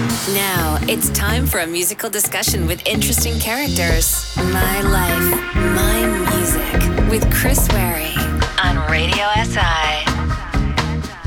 Now 0.00 0.78
it's 0.88 1.10
time 1.10 1.46
for 1.46 1.60
a 1.60 1.66
musical 1.66 2.08
discussion 2.08 2.66
with 2.66 2.86
interesting 2.86 3.38
characters. 3.38 4.34
My 4.36 4.80
life, 4.80 5.54
my 5.54 6.06
music 6.32 7.10
with 7.10 7.30
Chris 7.34 7.68
Wary 7.72 8.14
on 8.62 8.90
Radio 8.90 9.26
SI. 9.44 10.04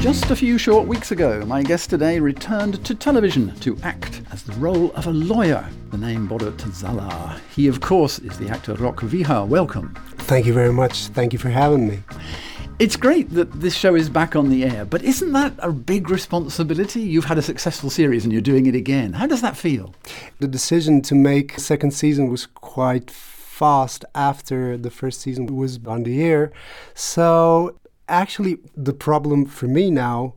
Just 0.01 0.31
a 0.31 0.36
few 0.36 0.57
short 0.57 0.88
weeks 0.88 1.12
ago, 1.12 1.46
my 1.46 1.62
guest 1.62 1.91
today 1.91 2.20
returned 2.20 2.83
to 2.83 2.96
television 2.96 3.54
to 3.57 3.78
act 3.83 4.24
as 4.31 4.42
the 4.42 4.54
role 4.54 4.92
of 4.94 5.05
a 5.05 5.13
lawyer, 5.13 5.69
the 5.92 5.97
name 5.99 6.28
Borut 6.28 6.60
Zala. 6.74 7.40
He, 7.55 7.67
of 7.67 7.79
course, 7.79 8.17
is 8.19 8.40
the 8.40 8.49
actor 8.49 8.74
Rok 8.74 9.01
Vihar. 9.01 9.47
Welcome. 9.47 9.96
Thank 10.17 10.47
you 10.47 10.53
very 10.53 10.74
much. 10.74 11.10
Thank 11.10 11.31
you 11.31 11.37
for 11.37 11.49
having 11.49 11.87
me. 11.87 12.01
It's 12.79 12.96
great 12.97 13.29
that 13.31 13.51
this 13.62 13.76
show 13.76 13.96
is 13.96 14.10
back 14.10 14.35
on 14.35 14.49
the 14.49 14.65
air, 14.65 14.83
but 14.83 15.03
isn't 15.03 15.31
that 15.33 15.53
a 15.60 15.71
big 15.71 16.09
responsibility? 16.09 17.02
You've 17.02 17.26
had 17.26 17.38
a 17.38 17.41
successful 17.41 17.89
series 17.89 18.23
and 18.23 18.34
you're 18.34 18.41
doing 18.41 18.66
it 18.66 18.76
again. 18.76 19.13
How 19.13 19.27
does 19.27 19.41
that 19.41 19.55
feel? 19.55 19.94
The 20.39 20.48
decision 20.48 21.01
to 21.03 21.15
make 21.15 21.59
second 21.59 21.91
season 21.91 22.29
was 22.29 22.45
quite 22.48 23.09
fast 23.12 24.03
after 24.15 24.75
the 24.75 24.89
first 24.89 25.21
season 25.21 25.45
was 25.55 25.79
on 25.85 26.03
the 26.03 26.21
air. 26.23 26.51
So 26.95 27.79
actually, 28.09 28.57
the 28.76 28.93
problem 28.93 29.45
for 29.45 29.67
me 29.67 29.91
now, 29.91 30.34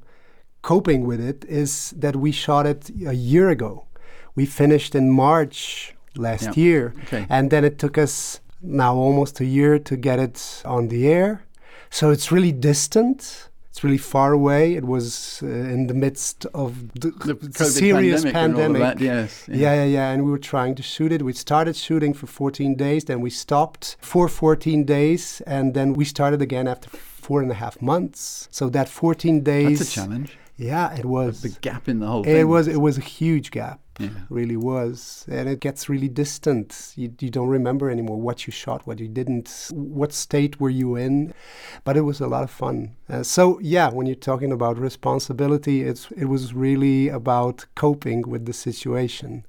coping 0.63 1.05
with 1.07 1.21
it, 1.21 1.45
is 1.49 1.95
that 1.97 2.17
we 2.17 2.33
shot 2.33 2.67
it 2.67 2.91
a 3.07 3.15
year 3.15 3.49
ago. 3.49 3.87
We 4.35 4.45
finished 4.47 4.95
in 4.95 5.11
March 5.11 5.95
last 6.17 6.45
Yeah. 6.45 6.53
year, 6.65 6.95
Okay. 7.05 7.27
and 7.29 7.51
then 7.51 7.65
it 7.65 7.79
took 7.79 7.97
us 7.99 8.41
now 8.63 8.95
almost 8.95 9.41
a 9.41 9.45
year 9.45 9.79
to 9.79 9.97
get 9.97 10.19
it 10.19 10.63
on 10.65 10.89
the 10.89 11.09
air. 11.09 11.43
So 11.91 12.11
it's 12.11 12.31
really 12.33 12.53
distant. 12.53 13.49
It's 13.71 13.85
really 13.85 13.99
far 13.99 14.33
away. 14.33 14.75
It 14.75 14.85
was 14.85 15.41
uh, 15.43 15.47
in 15.49 15.87
the 15.87 15.93
midst 15.95 16.47
of 16.55 16.93
the, 16.95 17.11
The 17.11 17.35
COVID 17.35 17.69
serious 17.69 18.23
pandemic 18.23 18.35
and 18.43 18.55
all 18.55 18.61
of 18.61 18.73
pandemic. 18.73 18.99
that, 18.99 19.01
yes, 19.05 19.45
yeah. 19.49 19.57
Yeah, 19.57 19.75
yeah, 19.75 19.85
yeah. 19.85 20.11
And 20.13 20.25
we 20.25 20.31
were 20.31 20.39
trying 20.39 20.75
to 20.77 20.83
shoot 20.83 21.13
it. 21.13 21.21
We 21.23 21.35
started 21.35 21.77
shooting 21.77 22.15
for 22.15 22.27
14 22.27 22.75
days, 22.75 23.05
then 23.05 23.21
we 23.21 23.29
stopped 23.29 23.97
for 24.01 24.29
14 24.29 24.85
days, 24.85 25.43
and 25.47 25.75
then 25.75 25.93
we 25.93 26.07
started 26.07 26.41
again 26.41 26.67
after 26.67 26.89
four 26.89 27.43
and 27.43 27.51
a 27.51 27.55
half 27.55 27.83
months. 27.83 28.49
So 28.51 28.71
that 28.71 28.89
14 28.89 29.43
days. 29.43 29.79
That's 29.81 29.91
a 29.91 29.95
challenge. 30.01 30.39
Yeah, 30.57 30.95
it 30.97 31.05
was. 31.05 31.43
The 31.43 31.51
gap 31.61 31.89
in 31.89 31.99
the 32.01 32.07
whole 32.07 32.25
thing. 32.25 32.37
It 32.37 32.45
was. 32.45 32.67
It 32.69 32.81
was 32.81 32.97
a 32.99 33.03
huge 33.03 33.51
gap. 33.51 33.81
Yeah. 33.99 34.11
Really 34.29 34.59
was, 34.59 35.25
and 35.27 35.49
it 35.49 35.61
gets 35.61 35.89
really 35.89 36.09
distant. 36.09 36.93
You, 36.97 37.15
you 37.19 37.31
don't 37.31 37.49
remember 37.49 37.89
anymore 37.89 38.21
what 38.21 38.47
you 38.47 38.53
shot, 38.53 38.87
what 38.87 39.01
you 39.01 39.09
didn't, 39.09 39.71
what 39.73 40.13
state 40.13 40.61
were 40.61 40.69
you 40.69 40.97
in, 40.97 41.33
but 41.83 41.97
it 41.97 42.03
was 42.03 42.21
a 42.21 42.27
lot 42.27 42.43
of 42.43 42.51
fun. 42.51 42.95
Uh, 43.09 43.23
so 43.23 43.59
yeah, 43.63 43.89
when 43.89 44.07
you're 44.07 44.15
talking 44.15 44.53
about 44.53 44.79
responsibility, 44.79 45.83
it's 45.83 46.11
it 46.11 46.27
was 46.27 46.53
really 46.53 47.09
about 47.09 47.65
coping 47.75 48.29
with 48.29 48.45
the 48.45 48.53
situation. 48.53 49.47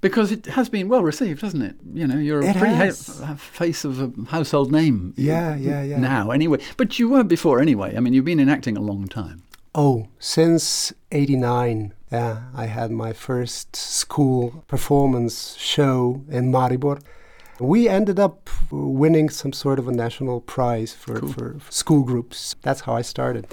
Because 0.00 0.32
it 0.32 0.46
has 0.46 0.68
been 0.68 0.88
well 0.88 1.02
received, 1.02 1.40
hasn't 1.40 1.62
it? 1.62 1.76
You 1.94 2.06
know, 2.08 2.18
you're 2.18 2.40
a 2.40 2.46
It 2.50 2.56
pretty 2.56 2.74
ha- 2.74 3.36
face 3.36 3.84
of 3.84 4.00
a 4.02 4.12
household 4.26 4.72
name. 4.72 5.14
Yeah, 5.16 5.54
yeah, 5.54 5.82
yeah. 5.82 5.98
Now, 5.98 6.30
anyway. 6.30 6.58
But 6.76 6.98
you 6.98 7.08
weren't 7.08 7.28
before 7.28 7.58
anyway. 7.60 7.96
I 7.96 8.00
mean, 8.00 8.12
you've 8.12 8.24
been 8.24 8.40
in 8.40 8.48
acting 8.50 8.76
a 8.76 8.82
long 8.82 9.06
time. 9.06 9.43
Oh, 9.74 10.06
since 10.18 10.92
'89, 11.10 11.94
yeah, 12.12 12.42
I 12.54 12.66
had 12.66 12.90
my 12.92 13.12
first 13.12 13.74
school 13.74 14.64
performance 14.68 15.56
show 15.58 16.22
in 16.28 16.52
Maribor. 16.52 17.00
We 17.58 17.88
ended 17.88 18.18
up 18.20 18.50
winning 18.70 19.28
some 19.30 19.52
sort 19.52 19.78
of 19.78 19.88
a 19.88 19.92
national 19.92 20.40
prize 20.40 20.92
for, 20.92 21.18
Cool. 21.20 21.32
for 21.32 21.56
school 21.70 22.02
groups. 22.04 22.54
That's 22.62 22.82
how 22.82 22.94
I 22.94 23.02
started. 23.02 23.46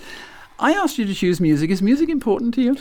I 0.60 0.74
asked 0.74 0.98
you 1.00 1.06
to 1.06 1.14
choose 1.14 1.40
music. 1.42 1.70
Is 1.72 1.82
music 1.82 2.10
important 2.10 2.54
to 2.56 2.62
you? 2.62 2.78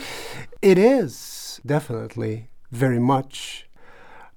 It 0.61 0.77
is 0.77 1.59
definitely 1.65 2.49
very 2.71 2.99
much. 2.99 3.67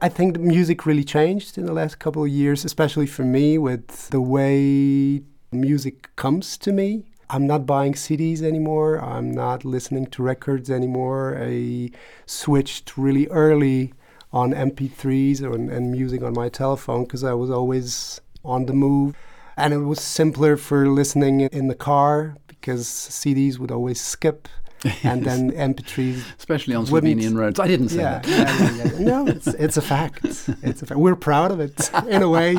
I 0.00 0.08
think 0.08 0.32
the 0.34 0.40
music 0.40 0.84
really 0.86 1.04
changed 1.04 1.56
in 1.58 1.66
the 1.66 1.72
last 1.72 1.98
couple 1.98 2.22
of 2.24 2.28
years, 2.30 2.64
especially 2.64 3.06
for 3.06 3.22
me 3.24 3.58
with 3.58 4.08
the 4.10 4.20
way 4.20 5.22
music 5.52 6.14
comes 6.16 6.56
to 6.58 6.72
me. 6.72 7.04
I'm 7.30 7.46
not 7.46 7.66
buying 7.66 7.94
CDs 7.94 8.42
anymore. 8.42 9.02
I'm 9.02 9.30
not 9.30 9.64
listening 9.64 10.06
to 10.06 10.22
records 10.22 10.70
anymore. 10.70 11.38
I 11.40 11.90
switched 12.26 12.96
really 12.96 13.26
early 13.28 13.92
on 14.32 14.52
MP3s 14.52 15.40
and, 15.40 15.70
and 15.70 15.92
music 15.92 16.22
on 16.22 16.34
my 16.34 16.48
telephone 16.48 17.04
because 17.04 17.24
I 17.24 17.32
was 17.34 17.50
always 17.50 18.20
on 18.44 18.66
the 18.66 18.72
move. 18.72 19.16
And 19.56 19.72
it 19.72 19.78
was 19.78 20.00
simpler 20.00 20.56
for 20.56 20.88
listening 20.88 21.42
in 21.42 21.68
the 21.68 21.76
car 21.76 22.36
because 22.48 22.86
CDs 22.86 23.58
would 23.58 23.70
always 23.70 24.00
skip. 24.00 24.48
and 25.02 25.24
then 25.24 25.50
MP3s 25.52 26.22
Especially 26.36 26.74
on 26.74 26.84
Slovenian 26.84 27.34
roads. 27.34 27.58
I 27.58 27.66
didn't 27.66 27.88
say 27.88 28.02
yeah, 28.02 28.18
that. 28.18 28.76
yeah, 28.76 28.84
yeah. 28.84 28.98
No, 28.98 29.26
it's 29.26 29.46
it's 29.46 29.78
a 29.78 29.82
fact. 29.82 30.24
It's 30.62 30.82
a 30.82 30.86
fact. 30.86 31.00
We're 31.00 31.16
proud 31.16 31.50
of 31.52 31.60
it 31.60 31.90
in 32.06 32.20
a 32.20 32.28
way. 32.28 32.58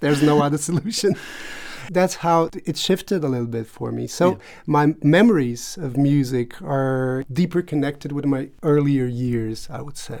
there's 0.00 0.22
no 0.24 0.42
other 0.42 0.58
solution. 0.58 1.14
That's 1.90 2.16
how 2.16 2.50
it 2.64 2.76
shifted 2.76 3.24
a 3.24 3.28
little 3.28 3.46
bit 3.46 3.66
for 3.66 3.92
me. 3.92 4.06
So 4.06 4.30
Yeah. 4.30 4.36
my 4.66 4.94
memories 5.02 5.78
of 5.80 5.96
music 5.96 6.60
are 6.62 7.24
deeper 7.32 7.62
connected 7.62 8.12
with 8.12 8.24
my 8.24 8.48
earlier 8.62 9.06
years, 9.06 9.68
I 9.70 9.82
would 9.82 9.96
say. 9.96 10.20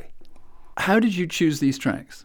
How 0.78 1.00
did 1.00 1.16
you 1.16 1.26
choose 1.26 1.60
these 1.60 1.78
tracks? 1.78 2.24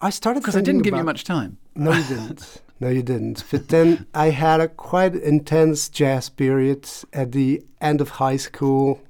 I 0.00 0.10
started 0.10 0.40
Because 0.40 0.56
I 0.56 0.60
didn't 0.60 0.82
give 0.82 0.94
you 0.94 1.04
much 1.04 1.24
time. 1.24 1.56
No, 1.74 1.92
you 1.92 2.04
didn't. 2.04 2.62
No, 2.78 2.90
you 2.90 3.02
didn't. 3.02 3.42
But 3.50 3.68
then 3.68 4.04
I 4.12 4.28
had 4.28 4.60
a 4.60 4.68
quite 4.68 5.14
intense 5.14 5.88
jazz 5.88 6.28
period 6.28 6.86
at 7.14 7.32
the 7.32 7.62
end 7.80 8.02
of 8.02 8.10
high 8.10 8.36
school 8.36 9.00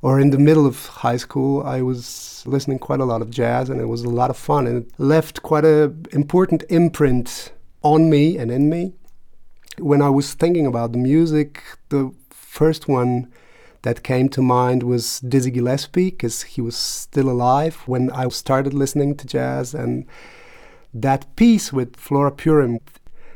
or 0.00 0.20
in 0.20 0.30
the 0.30 0.38
middle 0.38 0.64
of 0.64 0.86
high 0.86 1.16
school. 1.16 1.64
I 1.64 1.82
was 1.82 2.44
listening 2.46 2.78
quite 2.78 3.00
a 3.00 3.04
lot 3.04 3.22
of 3.22 3.30
jazz 3.30 3.68
and 3.68 3.80
it 3.80 3.86
was 3.86 4.02
a 4.04 4.08
lot 4.08 4.30
of 4.30 4.36
fun 4.36 4.68
and 4.68 4.76
it 4.84 4.92
left 4.98 5.42
quite 5.42 5.64
a 5.64 5.92
important 6.12 6.62
imprint 6.68 7.50
on 7.86 8.10
me 8.10 8.36
and 8.36 8.50
in 8.50 8.68
me. 8.68 8.92
When 9.78 10.02
I 10.02 10.10
was 10.10 10.34
thinking 10.34 10.66
about 10.66 10.92
the 10.92 10.98
music, 10.98 11.62
the 11.90 12.12
first 12.30 12.88
one 12.88 13.32
that 13.82 14.02
came 14.02 14.28
to 14.30 14.42
mind 14.42 14.82
was 14.82 15.20
Dizzy 15.20 15.52
Gillespie 15.52 16.10
because 16.10 16.42
he 16.42 16.60
was 16.60 16.76
still 16.76 17.28
alive 17.30 17.76
when 17.86 18.10
I 18.10 18.28
started 18.28 18.74
listening 18.74 19.16
to 19.18 19.26
jazz 19.26 19.74
and 19.74 20.06
that 20.92 21.22
piece 21.36 21.72
with 21.72 21.94
Flora 21.96 22.32
Purim, 22.32 22.80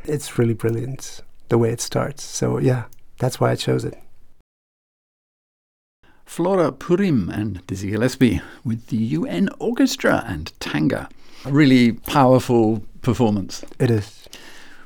it's 0.05 0.39
really 0.39 0.55
brilliant 0.55 1.21
the 1.51 1.59
way 1.59 1.71
it 1.71 1.81
starts. 1.81 2.25
So 2.25 2.59
yeah, 2.59 2.85
that's 3.19 3.39
why 3.39 3.51
I 3.53 3.55
chose 3.55 3.85
it. 3.85 3.97
Flora 6.25 6.73
Purim 6.73 7.29
and 7.29 7.65
Dizzy 7.67 7.91
Gillespie 7.91 8.41
with 8.65 8.87
the 8.87 8.97
UN 9.19 9.49
Orchestra 9.59 10.25
and 10.27 10.53
Tanga. 10.59 11.09
A 11.45 11.53
really 11.53 11.93
powerful 11.93 12.83
performance, 13.03 13.65
It 13.79 13.91
is. 13.91 14.20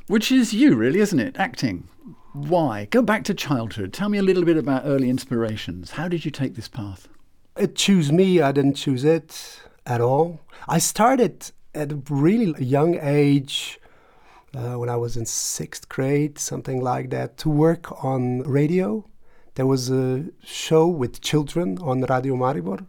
Which 0.07 0.31
is 0.31 0.53
you, 0.53 0.75
really, 0.75 1.01
isn't 1.01 1.21
it? 1.21 1.37
Acting. 1.39 1.89
Why? 2.33 2.87
Go 2.91 3.01
back 3.03 3.25
to 3.25 3.35
childhood. 3.35 3.93
Tell 3.93 4.09
me 4.09 4.19
a 4.19 4.23
little 4.23 4.45
bit 4.45 4.57
about 4.57 4.83
early 4.85 5.09
inspirations. 5.09 5.93
How 5.93 6.09
did 6.09 6.25
you 6.25 6.31
take 6.31 6.55
this 6.55 6.69
path? 6.69 7.09
It 7.57 7.77
chose 7.77 8.11
me. 8.11 8.41
I 8.41 8.51
didn't 8.53 8.75
choose 8.75 9.05
it 9.05 9.61
at 9.87 10.01
all. 10.01 10.41
I 10.69 10.79
started 10.79 11.53
at 11.75 11.93
a 11.93 12.03
really 12.11 12.61
young 12.63 12.99
age, 13.01 13.79
uh, 14.55 14.75
when 14.79 14.89
I 14.89 14.97
was 14.97 15.17
in 15.17 15.27
sixth 15.27 15.89
grade, 15.89 16.39
something 16.39 16.81
like 16.81 17.11
that, 17.11 17.37
to 17.39 17.49
work 17.49 18.05
on 18.05 18.41
radio. 18.43 19.05
There 19.55 19.67
was 19.67 19.91
a 19.91 20.27
show 20.43 20.89
with 20.89 21.21
children 21.21 21.79
on 21.79 22.03
Radio 22.03 22.35
Maribor. 22.35 22.87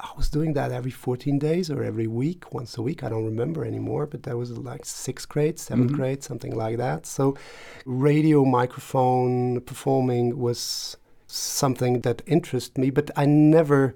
I 0.00 0.10
was 0.16 0.28
doing 0.28 0.52
that 0.54 0.72
every 0.72 0.90
14 0.90 1.38
days 1.38 1.70
or 1.70 1.82
every 1.82 2.06
week, 2.06 2.52
once 2.52 2.76
a 2.76 2.82
week. 2.82 3.02
I 3.02 3.08
don't 3.08 3.24
remember 3.24 3.64
anymore, 3.64 4.06
but 4.06 4.22
that 4.24 4.36
was 4.36 4.56
like 4.56 4.84
sixth 4.84 5.28
grade, 5.28 5.56
7th 5.56 5.92
grade, 5.92 6.22
something 6.22 6.54
like 6.54 6.76
that. 6.78 7.06
So, 7.06 7.36
radio 7.84 8.44
microphone 8.44 9.60
performing 9.60 10.38
was 10.38 10.96
something 11.26 12.00
that 12.00 12.22
interested 12.26 12.78
me, 12.78 12.90
but 12.90 13.10
I 13.16 13.26
never 13.26 13.94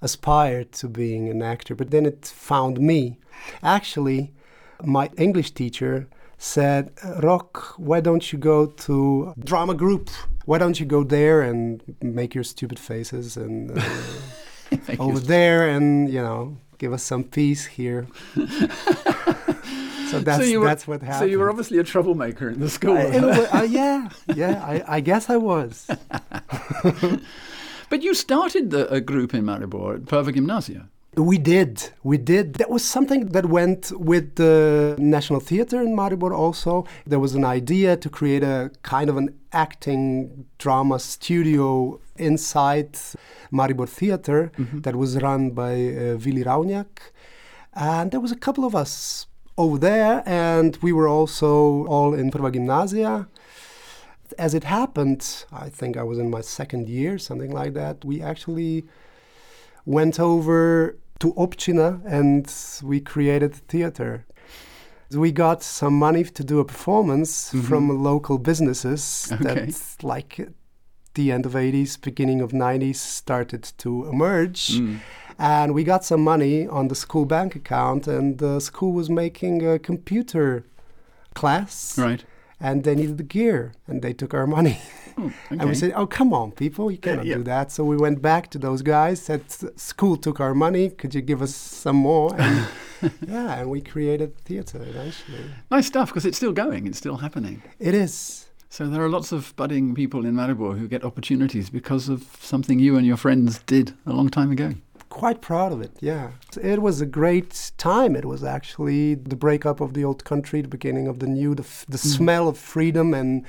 aspired 0.00 0.72
to 0.72 0.88
being 0.88 1.28
an 1.28 1.42
actor. 1.42 1.74
But 1.74 1.90
then 1.90 2.06
it 2.06 2.26
found 2.26 2.80
me. 2.80 3.18
Actually, 3.62 4.32
my 4.84 5.10
English 5.16 5.52
teacher 5.52 6.08
said, 6.38 6.92
Rok, 7.22 7.74
why 7.76 8.00
don't 8.00 8.32
you 8.32 8.38
go 8.38 8.66
to 8.66 9.32
drama 9.38 9.74
group? 9.74 10.10
Why 10.44 10.58
don't 10.58 10.80
you 10.80 10.86
go 10.86 11.04
there 11.04 11.40
and 11.42 11.82
make 12.02 12.34
your 12.34 12.44
stupid 12.44 12.78
faces 12.80 13.36
and 13.36 13.78
uh, 13.78 13.82
over 14.98 15.20
there 15.20 15.68
and 15.68 16.08
you 16.08 16.20
know 16.20 16.56
give 16.78 16.92
us 16.92 17.02
some 17.02 17.24
peace 17.24 17.64
here. 17.66 18.06
so 20.10 20.20
that's 20.20 20.48
you 20.48 20.60
were, 20.60 20.66
that's 20.66 20.86
what 20.86 21.00
happened. 21.02 21.20
So 21.20 21.24
you 21.24 21.38
were 21.38 21.48
obviously 21.50 21.78
a 21.78 21.84
troublemaker 21.84 22.48
in 22.50 22.60
the 22.60 22.68
school. 22.70 22.96
I- 22.96 23.04
in 23.04 23.24
a 23.24 23.28
uh, 23.54 23.62
yeah, 23.62 24.08
yeah. 24.34 24.62
I, 24.64 24.96
I 24.96 25.00
guess 25.00 25.30
I 25.30 25.36
was. 25.36 25.88
but 27.88 28.02
you 28.02 28.14
started 28.14 28.70
the, 28.70 28.88
a 28.92 29.00
group 29.00 29.34
in 29.34 29.44
Maribor 29.44 29.94
at 29.96 30.02
Perva 30.02 30.32
Gymnasia. 30.34 30.88
We 31.14 31.36
did, 31.36 31.90
we 32.02 32.16
did. 32.16 32.54
That 32.54 32.70
was 32.70 32.82
something 32.82 33.26
that 33.36 33.44
went 33.44 33.92
with 34.00 34.36
the 34.36 34.96
National 34.98 35.40
Theatre 35.40 35.82
in 35.82 35.94
Maribor. 35.94 36.34
Also, 36.34 36.86
there 37.06 37.18
was 37.18 37.34
an 37.34 37.44
idea 37.44 37.98
to 37.98 38.08
create 38.08 38.42
a 38.42 38.70
kind 38.82 39.10
of 39.10 39.18
an 39.18 39.38
acting 39.52 40.46
drama 40.56 40.98
studio 40.98 42.00
inside 42.16 42.94
Maribor 43.52 43.86
Theater 43.86 44.52
Mm-hmm. 44.56 44.80
that 44.80 44.96
was 44.96 45.20
run 45.20 45.50
by 45.50 45.72
uh, 45.74 46.16
Willy 46.24 46.44
Rauniak. 46.44 47.12
And 47.74 48.10
there 48.10 48.20
was 48.20 48.32
a 48.32 48.36
couple 48.36 48.64
of 48.64 48.74
us 48.74 49.26
over 49.58 49.76
there, 49.76 50.22
and 50.24 50.78
we 50.80 50.92
were 50.92 51.08
also 51.08 51.84
all 51.86 52.14
in 52.14 52.30
Prva 52.30 52.50
Gymnasia. 52.54 53.28
As 54.38 54.54
it 54.54 54.64
happened, 54.64 55.44
I 55.52 55.68
think 55.68 55.98
I 55.98 56.04
was 56.04 56.18
in 56.18 56.30
my 56.30 56.40
second 56.40 56.88
year, 56.88 57.18
something 57.18 57.50
like 57.50 57.74
that. 57.74 58.02
We 58.02 58.22
actually 58.22 58.84
went 59.84 60.18
over 60.18 60.96
to 61.22 61.32
Opcina 61.34 62.00
and 62.04 62.44
we 62.82 63.00
created 63.00 63.54
theater. 63.68 64.26
We 65.14 65.30
got 65.30 65.62
some 65.62 65.96
money 65.98 66.24
to 66.24 66.42
do 66.42 66.58
a 66.58 66.64
performance 66.64 67.50
from 67.68 68.02
local 68.02 68.38
businesses 68.38 69.30
Okay. 69.32 69.44
that, 69.44 69.96
like, 70.02 70.48
the 71.14 71.30
end 71.30 71.46
of 71.46 71.54
80s, 71.54 71.96
beginning 71.96 72.40
of 72.40 72.52
90s, 72.52 72.96
started 72.96 73.62
to 73.78 74.08
emerge. 74.08 74.80
Mm. 74.80 74.98
And 75.38 75.74
we 75.74 75.84
got 75.84 76.04
some 76.04 76.24
money 76.24 76.66
on 76.66 76.88
the 76.88 76.94
school 76.94 77.26
bank 77.26 77.54
account, 77.54 78.08
and 78.08 78.38
the 78.38 78.58
school 78.60 78.92
was 78.92 79.08
making 79.08 79.64
a 79.66 79.78
computer 79.78 80.64
class 81.34 81.98
Right. 81.98 82.24
And 82.62 82.84
they 82.84 82.94
needed 82.94 83.18
the 83.18 83.28
gear 83.36 83.58
and 83.88 83.96
they 84.02 84.12
took 84.14 84.32
our 84.38 84.46
money 84.46 84.76
Oh, 85.18 85.30
and 85.50 85.64
we 85.68 85.74
said 85.74 85.92
oh 85.94 86.06
come 86.06 86.32
on 86.40 86.52
people 86.52 86.84
you 86.90 86.98
cannot 87.06 87.26
yeah. 87.26 87.36
do 87.38 87.42
that 87.54 87.66
so 87.74 87.84
we 87.84 87.96
went 88.06 88.18
back 88.22 88.44
to 88.52 88.58
those 88.66 88.80
guys 88.82 89.20
said 89.20 89.40
school 89.90 90.16
took 90.16 90.38
our 90.40 90.54
money 90.54 90.88
could 91.00 91.12
you 91.14 91.20
give 91.20 91.42
us 91.42 91.54
some 91.54 91.96
more 91.96 92.34
and 92.38 92.66
yeah 93.28 93.58
and 93.58 93.68
we 93.74 93.80
created 93.82 94.30
theater 94.48 94.78
eventually 94.92 95.44
Nice 95.70 95.86
stuff 95.86 96.08
because 96.10 96.24
it's 96.28 96.38
still 96.42 96.52
going, 96.52 96.86
it's 96.86 96.98
still 97.04 97.18
happening. 97.26 97.56
it 97.78 97.94
is 97.94 98.14
So 98.70 98.82
there 98.92 99.02
are 99.06 99.08
lots 99.18 99.32
of 99.32 99.54
budding 99.56 99.94
people 99.94 100.24
in 100.28 100.34
Maribor 100.34 100.78
who 100.78 100.86
get 100.88 101.04
opportunities 101.04 101.68
because 101.68 102.08
of 102.14 102.20
something 102.40 102.78
you 102.86 102.96
and 102.98 103.04
your 103.06 103.18
friends 103.18 103.50
did 103.66 103.86
a 104.06 104.12
long 104.18 104.28
time 104.38 104.50
ago. 104.56 104.68
Quite 105.12 105.40
proud 105.42 105.72
of 105.72 105.80
it 105.82 105.92
yeah 106.00 106.30
it 106.60 106.80
was 106.80 107.00
a 107.00 107.06
great 107.06 107.70
time 107.76 108.16
it 108.16 108.24
was 108.24 108.42
actually 108.42 109.14
the 109.14 109.36
breakup 109.36 109.78
of 109.80 109.92
the 109.92 110.02
old 110.02 110.24
country 110.24 110.62
the 110.62 110.68
beginning 110.68 111.06
of 111.06 111.18
the 111.18 111.26
new 111.26 111.54
the, 111.54 111.62
f- 111.62 111.84
the 111.88 111.98
mm. 111.98 112.16
smell 112.16 112.48
of 112.48 112.56
freedom 112.56 113.12
and 113.12 113.44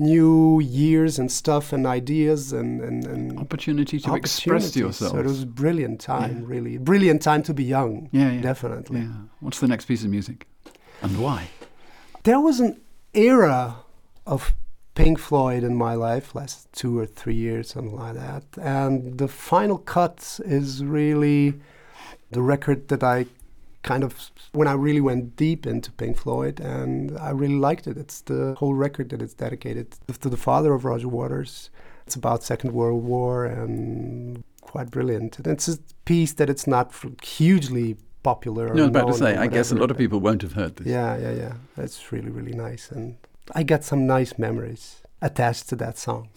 new 0.00 0.60
years 0.60 1.18
and 1.18 1.30
stuff 1.30 1.72
and 1.72 1.86
ideas 1.86 2.52
and, 2.52 2.80
and, 2.80 3.04
and 3.06 3.38
Opportunity 3.38 4.00
to 4.00 4.14
express 4.14 4.74
yourself. 4.74 5.12
So 5.12 5.18
it 5.18 5.26
was 5.26 5.42
a 5.42 5.46
brilliant 5.46 6.00
time, 6.00 6.38
Yeah. 6.38 6.46
really. 6.46 6.78
Brilliant 6.78 7.20
time 7.20 7.42
to 7.42 7.52
be 7.52 7.64
young. 7.64 8.08
Yeah, 8.10 8.30
yeah. 8.32 8.40
Definitely. 8.40 9.00
Yeah. 9.00 9.12
What's 9.40 9.60
the 9.60 9.68
next 9.68 9.84
piece 9.84 10.02
of 10.02 10.10
music? 10.10 10.48
And 11.02 11.20
why? 11.22 11.50
There 12.22 12.40
was 12.40 12.60
an 12.60 12.80
era 13.12 13.76
of 14.26 14.54
Pink 15.04 15.18
Floyd 15.18 15.62
in 15.64 15.74
my 15.74 15.94
life, 15.94 16.34
last 16.34 16.72
two 16.72 16.98
or 16.98 17.06
three 17.06 17.34
years, 17.34 17.70
something 17.70 17.96
like 17.96 18.14
that. 18.14 18.44
And 18.60 19.18
the 19.18 19.28
final 19.28 19.78
cut 19.78 20.40
is 20.44 20.84
really 20.84 21.54
the 22.30 22.42
record 22.42 22.88
that 22.88 23.02
I 23.02 23.26
kind 23.82 24.04
of 24.04 24.30
when 24.52 24.68
I 24.68 24.74
really 24.74 25.00
went 25.00 25.36
deep 25.36 25.66
into 25.66 25.90
Pink 25.92 26.18
Floyd 26.18 26.60
and 26.60 27.18
I 27.18 27.30
really 27.30 27.56
liked 27.56 27.86
it. 27.86 27.96
It's 27.96 28.20
the 28.20 28.54
whole 28.58 28.74
record 28.74 29.08
that 29.10 29.22
it's 29.22 29.34
dedicated 29.34 29.96
to 30.20 30.28
the 30.28 30.36
father 30.36 30.74
of 30.74 30.84
Roger 30.84 31.08
Waters. 31.08 31.70
It's 32.06 32.14
about 32.14 32.42
Second 32.42 32.72
World 32.72 33.04
War 33.04 33.46
and 33.46 34.44
quite 34.60 34.90
brilliant. 34.90 35.38
And 35.38 35.46
it's 35.46 35.68
a 35.68 35.78
piece 36.04 36.34
that 36.34 36.50
it's 36.50 36.66
not 36.66 36.94
hugely 37.22 37.96
popular. 38.22 38.68
or 38.68 38.74
No, 38.74 38.82
I 38.82 38.86
was 38.86 38.90
about 38.90 39.06
to 39.06 39.14
say, 39.14 39.36
I 39.36 39.46
guess 39.46 39.72
a 39.72 39.76
lot 39.76 39.90
of 39.90 39.96
people 39.96 40.20
won't 40.20 40.42
have 40.42 40.52
heard 40.52 40.76
this. 40.76 40.86
yeah, 40.86 41.16
yeah, 41.16 41.32
yeah. 41.32 41.54
That's 41.76 42.12
really, 42.12 42.30
really 42.30 42.52
nice. 42.52 42.90
And 42.90 43.16
I 43.52 43.62
got 43.64 43.82
some 43.84 44.06
nice 44.06 44.38
memories 44.38 45.02
attached 45.20 45.68
to 45.70 45.76
that 45.76 45.98
song. 45.98 46.28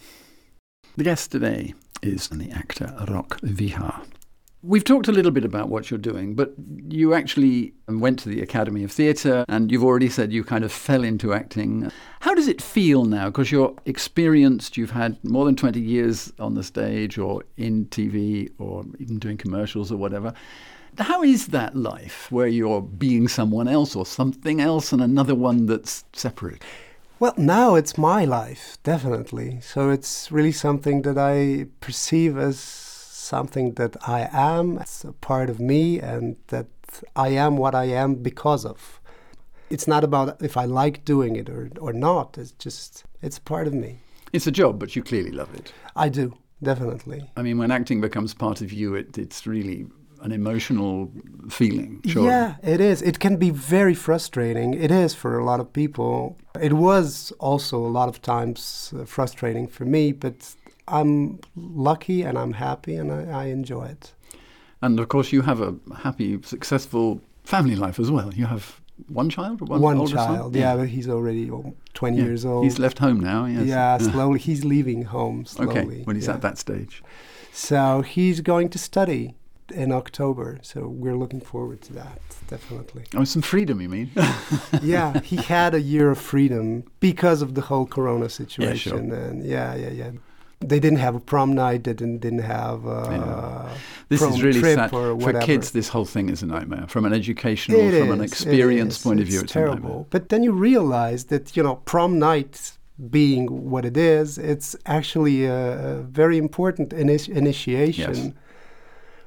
The 0.96 1.04
guest 1.04 1.30
today 1.30 1.74
is 2.02 2.28
the 2.28 2.50
actor 2.50 2.94
Rok 3.08 3.40
Vihar. 3.40 4.04
We've 4.62 4.84
talked 4.84 5.08
a 5.08 5.12
little 5.12 5.30
bit 5.30 5.44
about 5.44 5.68
what 5.68 5.90
you're 5.90 5.98
doing, 5.98 6.34
but 6.34 6.54
you 6.88 7.12
actually 7.14 7.74
went 7.86 8.18
to 8.20 8.30
the 8.30 8.40
Academy 8.40 8.82
of 8.82 8.90
Theatre 8.90 9.44
and 9.48 9.70
you've 9.70 9.84
already 9.84 10.08
said 10.08 10.32
you 10.32 10.42
kind 10.42 10.64
of 10.64 10.72
fell 10.72 11.04
into 11.04 11.34
acting. 11.34 11.90
How 12.20 12.34
does 12.34 12.48
it 12.48 12.62
feel 12.62 13.04
now? 13.04 13.26
Because 13.26 13.52
you're 13.52 13.74
experienced, 13.84 14.76
you've 14.76 14.90
had 14.90 15.22
more 15.22 15.44
than 15.44 15.54
20 15.54 15.80
years 15.80 16.32
on 16.38 16.54
the 16.54 16.62
stage 16.62 17.18
or 17.18 17.44
in 17.58 17.86
TV 17.86 18.50
or 18.58 18.84
even 18.98 19.18
doing 19.18 19.36
commercials 19.36 19.92
or 19.92 19.98
whatever. 19.98 20.32
How 20.98 21.22
is 21.22 21.48
that 21.48 21.76
life 21.76 22.30
where 22.32 22.46
you're 22.46 22.80
being 22.80 23.28
someone 23.28 23.68
else 23.68 23.94
or 23.94 24.06
something 24.06 24.60
else 24.60 24.92
and 24.92 25.02
another 25.02 25.34
one 25.34 25.66
that's 25.66 26.04
separate? 26.12 26.62
Well, 27.20 27.34
now 27.36 27.74
it's 27.76 27.96
my 27.96 28.24
life, 28.24 28.76
definitely. 28.82 29.60
So 29.60 29.90
it's 29.90 30.32
really 30.32 30.52
something 30.52 31.02
that 31.02 31.16
I 31.16 31.66
perceive 31.80 32.36
as 32.36 32.58
something 32.58 33.74
that 33.74 33.96
I 34.06 34.28
am, 34.32 34.78
it's 34.78 35.04
a 35.04 35.12
part 35.12 35.48
of 35.48 35.58
me, 35.58 36.00
and 36.00 36.36
that 36.48 36.66
I 37.16 37.28
am 37.28 37.56
what 37.56 37.74
I 37.74 37.84
am 37.84 38.16
because 38.16 38.66
of. 38.66 39.00
It's 39.70 39.88
not 39.88 40.04
about 40.04 40.42
if 40.42 40.56
I 40.56 40.66
like 40.66 41.04
doing 41.04 41.36
it 41.36 41.48
or, 41.48 41.70
or 41.80 41.92
not, 41.92 42.36
it's 42.36 42.52
just, 42.52 43.04
it's 43.22 43.38
part 43.38 43.66
of 43.66 43.74
me. 43.74 44.00
It's 44.32 44.46
a 44.46 44.52
job, 44.52 44.78
but 44.78 44.94
you 44.94 45.02
clearly 45.02 45.30
love 45.30 45.54
it. 45.54 45.72
I 45.96 46.08
do, 46.08 46.36
definitely. 46.62 47.30
I 47.36 47.42
mean, 47.42 47.56
when 47.58 47.70
acting 47.70 48.00
becomes 48.00 48.34
part 48.34 48.60
of 48.60 48.72
you, 48.72 48.94
it, 48.94 49.16
it's 49.16 49.46
really 49.46 49.86
an 50.20 50.32
emotional 50.32 51.10
feeling. 51.48 52.02
Sure. 52.06 52.24
Yeah, 52.24 52.56
it 52.62 52.80
is. 52.80 53.00
It 53.02 53.20
can 53.20 53.36
be 53.36 53.50
very 53.50 53.94
frustrating. 53.94 54.74
It 54.74 54.90
is 54.90 55.14
for 55.14 55.38
a 55.38 55.44
lot 55.44 55.60
of 55.60 55.72
people. 55.72 56.36
It 56.60 56.72
was 56.72 57.32
also 57.40 57.78
a 57.78 57.88
lot 57.88 58.08
of 58.08 58.22
times 58.22 58.92
uh, 58.96 59.04
frustrating 59.04 59.66
for 59.66 59.84
me, 59.84 60.12
but 60.12 60.54
I'm 60.86 61.40
lucky 61.56 62.22
and 62.22 62.38
I'm 62.38 62.52
happy 62.52 62.94
and 62.94 63.10
I, 63.12 63.42
I 63.42 63.44
enjoy 63.46 63.86
it. 63.86 64.12
And 64.80 65.00
of 65.00 65.08
course, 65.08 65.32
you 65.32 65.42
have 65.42 65.60
a 65.60 65.74
happy, 65.96 66.40
successful 66.42 67.20
family 67.42 67.74
life 67.74 67.98
as 67.98 68.10
well. 68.10 68.32
You 68.34 68.46
have 68.46 68.80
one 69.08 69.28
child, 69.30 69.68
one, 69.68 69.80
One 69.80 70.06
child, 70.06 70.54
yeah, 70.54 70.76
but 70.76 70.88
he's 70.88 71.08
already 71.08 71.50
oh, 71.50 71.74
20 71.94 72.16
Yeah. 72.16 72.24
years 72.24 72.44
old. 72.44 72.64
He's 72.64 72.78
left 72.78 72.98
home 72.98 73.18
now. 73.18 73.46
Yes. 73.46 73.66
Yeah, 73.66 73.98
slowly. 74.12 74.38
He's 74.38 74.64
leaving 74.64 75.02
home 75.04 75.46
slowly. 75.46 75.70
Okay. 75.80 76.02
When 76.04 76.16
he's 76.16 76.28
yeah. 76.28 76.34
at 76.34 76.42
that 76.42 76.58
stage. 76.58 77.02
So 77.52 78.02
he's 78.02 78.40
going 78.40 78.68
to 78.70 78.78
study 78.78 79.34
in 79.72 79.92
October. 79.92 80.58
So 80.62 80.86
we're 80.88 81.16
looking 81.16 81.40
forward 81.40 81.80
to 81.82 81.92
that, 81.94 82.20
definitely. 82.48 83.04
Oh, 83.14 83.24
some 83.24 83.42
freedom, 83.42 83.80
you 83.80 83.88
mean? 83.88 84.10
yeah, 84.82 85.20
he 85.20 85.36
had 85.36 85.74
a 85.74 85.80
year 85.80 86.10
of 86.10 86.18
freedom 86.18 86.84
because 87.00 87.42
of 87.42 87.54
the 87.54 87.62
whole 87.62 87.86
Corona 87.86 88.28
situation, 88.28 89.08
sure. 89.10 89.18
and 89.18 89.44
yeah, 89.44 89.74
yeah, 89.74 89.90
yeah. 89.90 90.10
They 90.60 90.80
didn't 90.80 91.00
have 91.00 91.14
a 91.14 91.20
prom 91.20 91.52
night. 91.52 91.84
They 91.84 91.92
didn't 91.92 92.20
didn't 92.20 92.38
have 92.60 92.86
uh, 92.86 93.08
Yeah. 93.10 93.76
This 94.08 94.22
is 94.22 94.42
really 94.42 94.60
trip 94.60 94.76
sad. 94.76 94.94
or 94.94 95.20
For 95.20 95.32
kids, 95.40 95.72
this 95.72 95.88
whole 95.88 96.06
thing 96.06 96.30
is 96.30 96.42
a 96.42 96.46
nightmare. 96.46 96.86
From 96.88 97.04
an 97.04 97.12
educational, 97.12 97.80
It 97.80 97.98
from 98.00 98.10
an 98.12 98.20
is, 98.20 98.30
it 98.30 98.32
experience 98.32 99.02
point 99.02 99.20
of 99.20 99.26
It's 99.26 99.34
view, 99.34 99.42
it's 99.44 99.54
a 99.56 99.58
nightmare. 99.58 99.76
terrible. 99.80 100.06
But 100.10 100.28
then 100.30 100.42
you 100.42 100.52
realize 100.52 101.24
that 101.24 101.54
you 101.56 101.62
know 101.62 101.76
prom 101.84 102.18
night 102.18 102.78
being 103.10 103.70
what 103.70 103.84
it 103.84 103.96
is, 103.96 104.38
it's 104.38 104.76
actually 104.86 105.44
a, 105.44 105.98
a 105.98 106.02
very 106.02 106.38
important 106.38 106.90
ini- 106.90 107.28
initiation 107.28 108.14
Yes. 108.24 108.32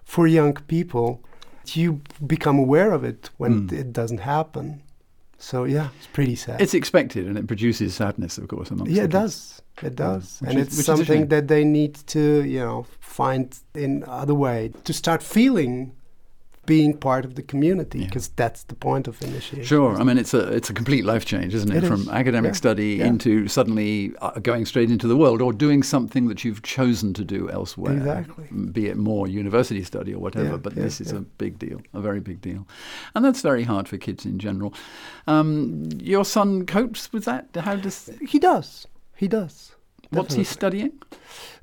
For 0.07 0.25
young 0.27 0.53
people. 0.67 1.07
You 1.73 1.99
become 2.25 2.57
aware 2.57 2.91
of 2.93 3.03
it 3.03 3.29
when 3.37 3.53
Mm. 3.67 3.71
it 3.81 3.91
doesn't 3.91 4.21
happen. 4.21 4.81
So 5.37 5.65
yeah, 5.65 5.89
it's 5.97 6.07
pretty 6.13 6.35
sad. 6.35 6.61
It's 6.61 6.73
expected, 6.73 7.27
and 7.27 7.37
it 7.37 7.45
produces 7.45 7.93
sadness, 7.93 8.37
of 8.37 8.47
course. 8.47 8.71
Amongst 8.71 8.91
yeah, 8.93 9.03
it 9.03 9.11
does. 9.11 9.61
It 9.83 9.95
does, 9.95 10.39
which 10.39 10.49
and 10.49 10.59
is- 10.59 10.67
it's 10.67 10.77
which 10.77 10.83
is 10.83 10.89
a 10.89 10.95
something 10.97 11.27
that 11.27 11.47
they 11.47 11.63
need 11.63 11.93
to, 12.07 12.19
you 12.55 12.61
know, 12.65 12.85
find 12.99 13.45
in 13.75 14.03
other 14.07 14.33
way 14.33 14.71
to 14.85 14.93
start 14.93 15.21
feeling 15.21 15.91
being 16.67 16.95
part 16.95 17.25
of 17.25 17.33
the 17.33 17.41
community 17.41 17.99
Yeah. 17.99 18.05
because 18.07 18.27
that's 18.35 18.61
the 18.65 18.75
point 18.75 19.07
of 19.07 19.19
initiation. 19.23 19.63
Sure. 19.65 19.97
I 19.99 20.03
mean, 20.03 20.17
it's 20.19 20.33
a 20.35 20.43
it's 20.57 20.69
a 20.69 20.73
complete 20.73 21.03
life 21.05 21.25
change, 21.25 21.55
isn't 21.55 21.71
it? 21.71 21.83
It 21.83 21.87
From 21.87 22.01
is. 22.01 22.09
academic 22.09 22.49
Yeah. 22.53 22.63
study 22.63 22.91
Yeah. 22.97 23.07
into 23.07 23.47
suddenly 23.47 24.13
uh, 24.21 24.39
going 24.49 24.65
straight 24.65 24.91
into 24.91 25.07
the 25.07 25.17
world, 25.17 25.41
or 25.41 25.51
doing 25.53 25.81
something 25.83 26.27
that 26.27 26.43
you've 26.43 26.61
chosen 26.61 27.13
to 27.13 27.23
do 27.23 27.49
elsewhere. 27.49 27.97
Exactly. 27.97 28.45
Be 28.71 28.83
it 28.91 28.97
more 28.97 29.27
university 29.27 29.83
study 29.83 30.13
or 30.13 30.19
whatever. 30.19 30.51
Yeah, 30.51 30.57
but 30.65 30.73
yeah, 30.75 30.83
this 30.83 31.01
is 31.01 31.11
yeah. 31.11 31.19
a 31.19 31.21
big 31.43 31.57
deal, 31.57 31.79
a 31.93 32.01
very 32.01 32.19
big 32.19 32.39
deal, 32.41 32.61
and 33.15 33.25
that's 33.25 33.41
very 33.41 33.63
hard 33.63 33.87
for 33.87 33.97
kids 33.97 34.25
in 34.25 34.37
general. 34.37 34.71
Um, 35.25 35.89
your 36.13 36.25
son 36.25 36.65
copes 36.65 37.11
with 37.13 37.25
that. 37.25 37.45
How 37.55 37.75
does? 37.77 38.09
He 38.33 38.39
does. 38.39 38.87
He 39.15 39.27
does. 39.27 39.71
What's 40.11 40.35
he 40.35 40.43
studying? 40.43 40.91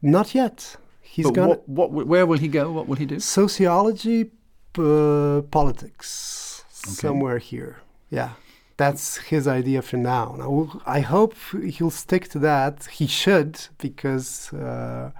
Not 0.03 0.35
yet. 0.35 0.77
He's 1.15 1.31
gonna 1.31 1.59
what, 1.67 1.91
what? 1.93 2.07
Where 2.07 2.27
will 2.27 2.39
he 2.39 2.49
go? 2.49 2.73
What 2.73 2.89
will 2.89 2.97
he 2.97 3.07
do? 3.07 3.21
sociology, 3.21 4.31
uh, 4.79 5.43
politics, 5.51 6.65
somewhere 6.71 7.39
here. 7.39 7.79
Yeah. 8.11 8.31
That's 8.77 9.19
his 9.19 9.47
idea 9.47 9.83
for 9.83 9.99
now. 9.99 10.35
Now, 10.37 10.81
I 10.85 11.01
hope 11.01 11.35
he'll 11.63 11.93
stick 11.93 12.29
to 12.31 12.41
that. 12.41 12.87
He 12.87 13.07
should, 13.07 13.61
because 13.79 14.53
uh, 14.53 15.13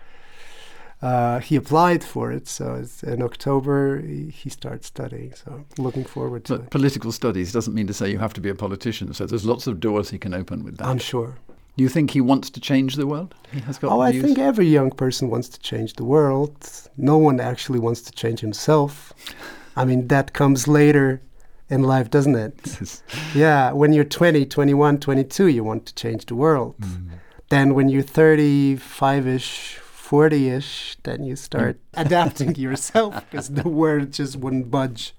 uh, 1.01 1.39
he 1.39 1.55
applied 1.55 2.03
for 2.03 2.33
it. 2.33 2.49
So 2.49 2.75
it's 2.75 3.05
in 3.05 3.23
October 3.23 4.01
he, 4.01 4.31
he 4.31 4.51
starts 4.51 4.89
studying. 4.89 5.35
So 5.35 5.65
looking 5.79 6.05
forward 6.05 6.45
to 6.47 6.55
But 6.55 6.63
it. 6.65 6.71
political 6.71 7.13
studies 7.13 7.53
doesn't 7.53 7.75
mean 7.75 7.87
to 7.87 7.95
say 7.95 8.11
you 8.11 8.19
have 8.19 8.35
to 8.35 8.41
be 8.41 8.49
a 8.49 8.55
politician. 8.57 9.15
So 9.15 9.25
there's 9.25 9.45
lots 9.47 9.69
of 9.69 9.79
doors 9.79 10.11
he 10.11 10.19
can 10.19 10.35
open 10.35 10.65
with 10.65 10.79
that. 10.79 10.89
I'm 10.89 10.99
sure. 10.99 11.37
Do 11.77 11.83
you 11.83 11.89
think 11.89 12.11
he 12.13 12.21
wants 12.21 12.51
to 12.51 12.61
change 12.61 12.95
the 12.95 13.07
world? 13.07 13.35
He 13.53 13.61
has 13.61 13.79
got 13.79 13.91
Oh, 13.91 14.01
I 14.01 14.13
think 14.13 14.39
every 14.39 14.67
young 14.67 14.91
person 14.93 15.29
wants 15.29 15.49
to 15.49 15.59
change 15.59 15.95
the 15.95 16.05
world. 16.05 16.55
No 16.97 17.19
one 17.19 17.41
actually 17.41 17.81
wants 17.81 18.01
to 18.03 18.13
change 18.13 18.41
himself. 18.41 19.13
I 19.77 19.85
mean, 19.85 20.07
that 20.09 20.33
comes 20.33 20.69
later 20.69 21.21
in 21.69 21.83
life, 21.83 22.11
doesn't 22.11 22.37
it? 22.37 23.03
Yeah, 23.35 23.73
when 23.73 23.93
you're 23.93 24.05
20, 24.05 24.47
21, 24.47 25.01
22, 25.01 25.49
you 25.49 25.65
want 25.65 25.87
to 25.87 25.95
change 25.95 26.27
the 26.27 26.37
world. 26.37 26.77
Mm. 26.79 27.09
Then 27.49 27.75
when 27.75 27.89
you're 27.89 28.03
35 28.03 29.27
ish, 29.27 29.77
40 29.83 30.49
ish, 30.51 30.97
then 31.03 31.25
you 31.25 31.35
start 31.35 31.81
adapting 31.95 32.55
yourself 32.55 33.25
because 33.29 33.49
the 33.49 33.69
world 33.69 34.13
just 34.13 34.37
wouldn't 34.37 34.71
budge. 34.71 35.15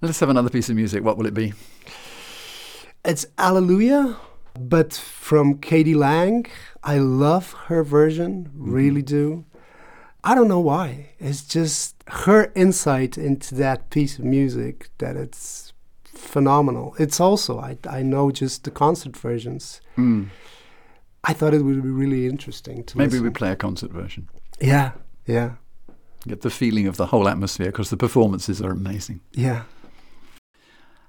Let's 0.00 0.18
have 0.20 0.28
another 0.28 0.50
piece 0.50 0.68
of 0.68 0.76
music. 0.76 1.04
What 1.04 1.16
will 1.16 1.26
it 1.26 1.34
be? 1.34 1.52
It's 3.04 3.26
Alleluia, 3.38 4.16
but 4.60 4.92
from 4.92 5.58
K.D. 5.58 5.94
Lang. 5.94 6.46
I 6.82 6.98
love 6.98 7.52
her 7.66 7.82
version, 7.82 8.50
really 8.54 9.02
do. 9.02 9.44
I 10.24 10.34
don't 10.34 10.48
know 10.48 10.60
why. 10.60 11.10
It's 11.18 11.42
just 11.44 11.94
her 12.08 12.52
insight 12.54 13.16
into 13.18 13.54
that 13.56 13.90
piece 13.90 14.18
of 14.18 14.24
music 14.24 14.90
that 14.98 15.16
it's 15.16 15.72
phenomenal. 16.04 16.94
It's 16.98 17.20
also, 17.20 17.58
I, 17.58 17.78
I 17.88 18.02
know 18.02 18.30
just 18.30 18.64
the 18.64 18.70
concert 18.70 19.16
versions. 19.16 19.80
Mm. 19.96 20.28
I 21.24 21.32
thought 21.32 21.54
it 21.54 21.62
would 21.62 21.82
be 21.82 21.90
really 21.90 22.26
interesting 22.26 22.84
to 22.84 22.98
Maybe 22.98 23.10
listen. 23.12 23.24
we 23.24 23.30
play 23.30 23.50
a 23.52 23.56
concert 23.56 23.90
version. 23.92 24.28
Yeah, 24.60 24.92
yeah, 25.26 25.52
Get 26.26 26.40
the 26.40 26.50
feeling 26.50 26.86
of 26.88 26.96
the 26.96 27.06
whole 27.06 27.28
atmosphere 27.28 27.66
because 27.66 27.90
the 27.90 27.96
performances 27.96 28.60
are 28.60 28.70
amazing. 28.72 29.20
yeah. 29.32 29.62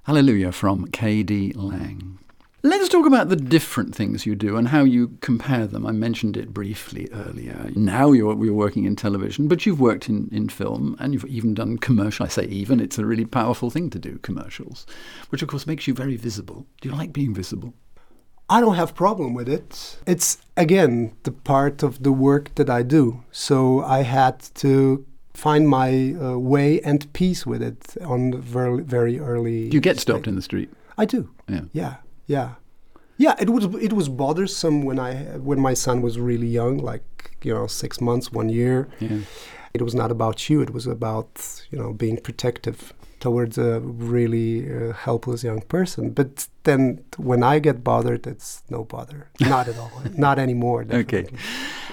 Hallelujah 0.04 0.50
from 0.52 0.86
K.D. 0.86 1.52
Lang. 1.54 2.18
Let's 2.62 2.90
talk 2.90 3.06
about 3.06 3.30
the 3.30 3.36
different 3.36 3.94
things 3.94 4.26
you 4.26 4.34
do 4.34 4.58
and 4.58 4.68
how 4.68 4.84
you 4.84 5.16
compare 5.22 5.66
them. 5.66 5.86
I 5.86 5.92
mentioned 5.92 6.36
it 6.36 6.52
briefly 6.52 7.08
earlier. 7.10 7.70
Now 7.74 8.12
you're, 8.12 8.44
you're 8.44 8.52
working 8.52 8.84
in 8.84 8.96
television, 8.96 9.48
but 9.48 9.64
you've 9.64 9.80
worked 9.80 10.10
in, 10.10 10.28
in 10.30 10.50
film 10.50 10.94
and 10.98 11.14
you've 11.14 11.24
even 11.24 11.54
done 11.54 11.78
commercial. 11.78 12.26
I 12.26 12.28
say 12.28 12.44
even, 12.44 12.78
it's 12.78 12.98
a 12.98 13.06
really 13.06 13.24
powerful 13.24 13.70
thing 13.70 13.88
to 13.90 13.98
do, 13.98 14.18
commercials, 14.18 14.86
which 15.30 15.40
of 15.40 15.48
course 15.48 15.66
makes 15.66 15.86
you 15.86 15.94
very 15.94 16.16
visible. 16.16 16.66
Do 16.82 16.90
you 16.90 16.94
like 16.94 17.14
being 17.14 17.32
visible? 17.34 17.72
I 18.50 18.60
don't 18.60 18.74
have 18.74 18.94
problem 18.94 19.32
with 19.32 19.48
it. 19.48 19.98
It's 20.06 20.38
again 20.56 21.16
the 21.22 21.30
part 21.32 21.82
of 21.82 22.02
the 22.02 22.12
work 22.12 22.54
that 22.56 22.68
I 22.68 22.82
do. 22.82 23.22
So 23.30 23.82
I 23.82 24.02
had 24.02 24.40
to 24.56 25.06
find 25.32 25.66
my 25.66 26.14
uh, 26.20 26.36
way 26.36 26.80
and 26.82 27.10
peace 27.14 27.46
with 27.46 27.62
it 27.62 27.96
on 28.04 28.32
the 28.32 28.38
very 28.38 28.82
very 28.82 29.18
early. 29.20 29.70
Do 29.70 29.76
you 29.76 29.80
get 29.80 30.00
stopped 30.00 30.26
in 30.26 30.34
the 30.34 30.42
street? 30.42 30.68
I 30.98 31.06
do. 31.06 31.30
Yeah. 31.48 31.62
Yeah, 31.72 31.94
yeah, 32.30 32.50
yeah. 33.16 33.34
It 33.44 33.50
was 33.50 33.64
it 33.88 33.92
was 33.92 34.08
bothersome 34.08 34.78
when 34.88 34.98
I 34.98 35.14
when 35.48 35.60
my 35.68 35.74
son 35.74 36.00
was 36.06 36.14
really 36.18 36.46
young, 36.60 36.78
like 36.78 37.04
you 37.42 37.52
know 37.54 37.66
six 37.66 38.00
months, 38.00 38.32
one 38.32 38.48
year. 38.48 38.88
Yeah. 39.00 39.20
It 39.72 39.82
was 39.82 39.94
not 39.94 40.10
about 40.10 40.48
you. 40.48 40.62
It 40.62 40.70
was 40.70 40.86
about 40.86 41.30
you 41.70 41.78
know 41.78 41.92
being 41.92 42.18
protective 42.28 42.92
towards 43.20 43.58
a 43.58 43.80
really 43.80 44.50
uh, 44.72 44.92
helpless 44.92 45.44
young 45.44 45.60
person. 45.62 46.10
But 46.10 46.48
then 46.62 47.04
when 47.16 47.42
I 47.42 47.58
get 47.58 47.84
bothered, 47.84 48.26
it's 48.26 48.62
no 48.70 48.84
bother. 48.84 49.28
Not 49.40 49.68
at 49.68 49.76
all. 49.76 49.92
not 50.16 50.38
anymore. 50.38 50.86
Okay. 50.90 51.26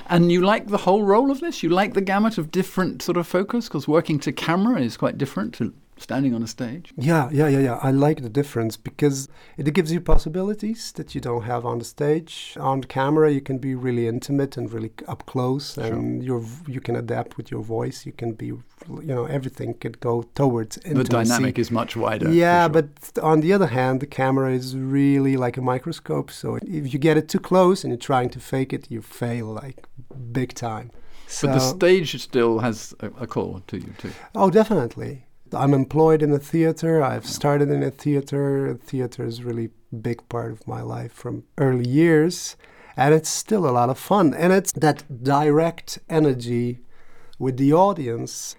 And 0.09 0.31
you 0.31 0.41
like 0.41 0.67
the 0.67 0.77
whole 0.77 1.03
role 1.03 1.31
of 1.31 1.41
this? 1.41 1.63
You 1.63 1.69
like 1.69 1.93
the 1.93 2.01
gamut 2.01 2.37
of 2.37 2.49
different 2.49 3.01
sort 3.01 3.17
of 3.17 3.27
focus? 3.27 3.67
Because 3.67 3.87
working 3.87 4.19
to 4.19 4.31
camera 4.31 4.79
is 4.81 4.95
quite 4.95 5.17
different 5.17 5.53
to 5.55 5.73
standing 5.97 6.33
on 6.33 6.43
a 6.43 6.47
stage. 6.47 6.93
Yeah, 6.95 7.29
yeah, 7.31 7.47
yeah, 7.47 7.59
yeah. 7.59 7.79
I 7.81 7.91
like 7.91 8.21
the 8.21 8.29
difference 8.29 8.77
because 8.77 9.27
it 9.57 9.71
gives 9.73 9.91
you 9.91 10.01
possibilities 10.01 10.91
that 10.93 11.15
you 11.15 11.21
don't 11.21 11.43
have 11.43 11.65
on 11.65 11.79
the 11.79 11.85
stage. 11.85 12.55
On 12.59 12.83
camera, 12.83 13.31
you 13.31 13.41
can 13.41 13.57
be 13.57 13.75
really 13.75 14.07
intimate 14.07 14.57
and 14.57 14.71
really 14.71 14.91
up 15.07 15.25
close, 15.25 15.77
and 15.77 16.23
v- 16.23 16.71
you 16.73 16.81
can 16.81 16.95
adapt 16.95 17.37
with 17.37 17.51
your 17.51 17.61
voice. 17.61 18.05
You 18.05 18.11
can 18.11 18.33
be, 18.33 18.47
you 18.47 18.63
know, 18.87 19.25
everything 19.25 19.73
could 19.75 19.99
go 19.99 20.23
towards 20.35 20.77
intimacy. 20.77 21.03
The 21.03 21.09
dynamic 21.09 21.59
is 21.59 21.71
much 21.71 21.95
wider. 21.95 22.31
Yeah, 22.31 22.65
sure. 22.65 22.69
but 22.69 23.19
on 23.23 23.41
the 23.41 23.53
other 23.53 23.67
hand, 23.67 23.99
the 23.99 24.07
camera 24.07 24.51
is 24.53 24.77
really 24.77 25.37
like 25.37 25.57
a 25.57 25.61
microscope. 25.61 26.31
So 26.31 26.55
if 26.57 26.93
you 26.93 26.99
get 26.99 27.17
it 27.17 27.27
too 27.29 27.39
close 27.39 27.83
and 27.83 27.91
you're 27.91 27.97
trying 27.97 28.29
to 28.29 28.39
fake 28.39 28.73
it, 28.73 28.89
you 28.91 29.01
fail 29.01 29.47
like 29.47 29.87
big 30.31 30.53
time. 30.53 30.91
But 31.41 31.53
the 31.53 31.59
stage 31.59 32.21
still 32.21 32.59
has 32.59 32.93
a, 33.01 33.07
a 33.07 33.27
call 33.27 33.61
to 33.67 33.77
you 33.77 33.93
too. 33.97 34.11
Oh, 34.33 34.49
definitely. 34.49 35.26
I'm 35.53 35.73
employed 35.73 36.21
in 36.21 36.31
a 36.31 36.39
theater. 36.39 37.01
I've 37.01 37.25
started 37.25 37.69
in 37.69 37.83
a 37.83 37.91
theater. 37.91 38.77
Theater 38.83 39.25
is 39.25 39.43
really 39.43 39.69
big 40.01 40.27
part 40.29 40.51
of 40.51 40.67
my 40.67 40.81
life 40.81 41.13
from 41.13 41.43
early 41.57 41.87
years, 41.87 42.55
and 42.95 43.13
it's 43.13 43.29
still 43.29 43.67
a 43.67 43.71
lot 43.71 43.89
of 43.89 43.97
fun. 43.97 44.33
And 44.33 44.51
it's 44.53 44.71
that 44.73 45.23
direct 45.23 45.99
energy 46.09 46.79
with 47.39 47.57
the 47.57 47.73
audience. 47.73 48.55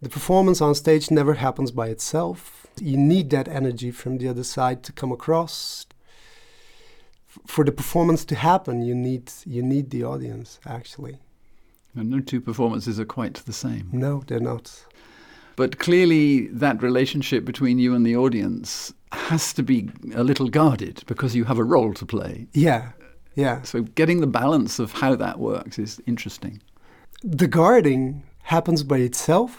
The 0.00 0.08
performance 0.08 0.60
on 0.60 0.74
stage 0.74 1.10
never 1.10 1.34
happens 1.34 1.70
by 1.70 1.88
itself. 1.88 2.66
You 2.80 2.96
need 2.96 3.30
that 3.30 3.48
energy 3.48 3.90
from 3.90 4.18
the 4.18 4.28
other 4.28 4.44
side 4.44 4.82
to 4.84 4.92
come 4.92 5.12
across. 5.12 5.86
For 7.46 7.64
the 7.64 7.72
performance 7.72 8.24
to 8.26 8.34
happen, 8.34 8.82
you 8.82 8.94
need 8.94 9.32
you 9.44 9.62
need 9.62 9.90
the 9.90 10.04
audience 10.04 10.60
actually. 10.66 11.18
And 11.94 12.10
no 12.10 12.20
two 12.20 12.40
performances 12.40 13.00
are 13.00 13.04
quite 13.04 13.34
the 13.34 13.52
same. 13.52 13.88
No, 13.92 14.22
they're 14.26 14.40
not. 14.40 14.84
But 15.58 15.70
clearly, 15.78 16.46
that 16.60 16.82
relationship 16.82 17.44
between 17.44 17.78
you 17.78 17.94
and 17.96 18.04
the 18.06 18.16
audience 18.16 18.94
has 19.30 19.52
to 19.54 19.62
be 19.62 19.78
a 20.14 20.22
little 20.22 20.48
guarded 20.48 21.02
because 21.06 21.36
you 21.38 21.44
have 21.46 21.58
a 21.60 21.64
role 21.74 21.94
to 21.94 22.06
play. 22.06 22.46
Yeah, 22.54 22.82
yeah. 23.34 23.62
So, 23.62 23.82
getting 24.00 24.20
the 24.20 24.26
balance 24.42 24.78
of 24.82 24.92
how 25.02 25.16
that 25.16 25.36
works 25.38 25.78
is 25.78 26.00
interesting. 26.06 26.60
the 27.40 27.48
guarding 27.48 28.22
happens 28.42 28.84
by 28.84 28.98
itself 28.98 29.52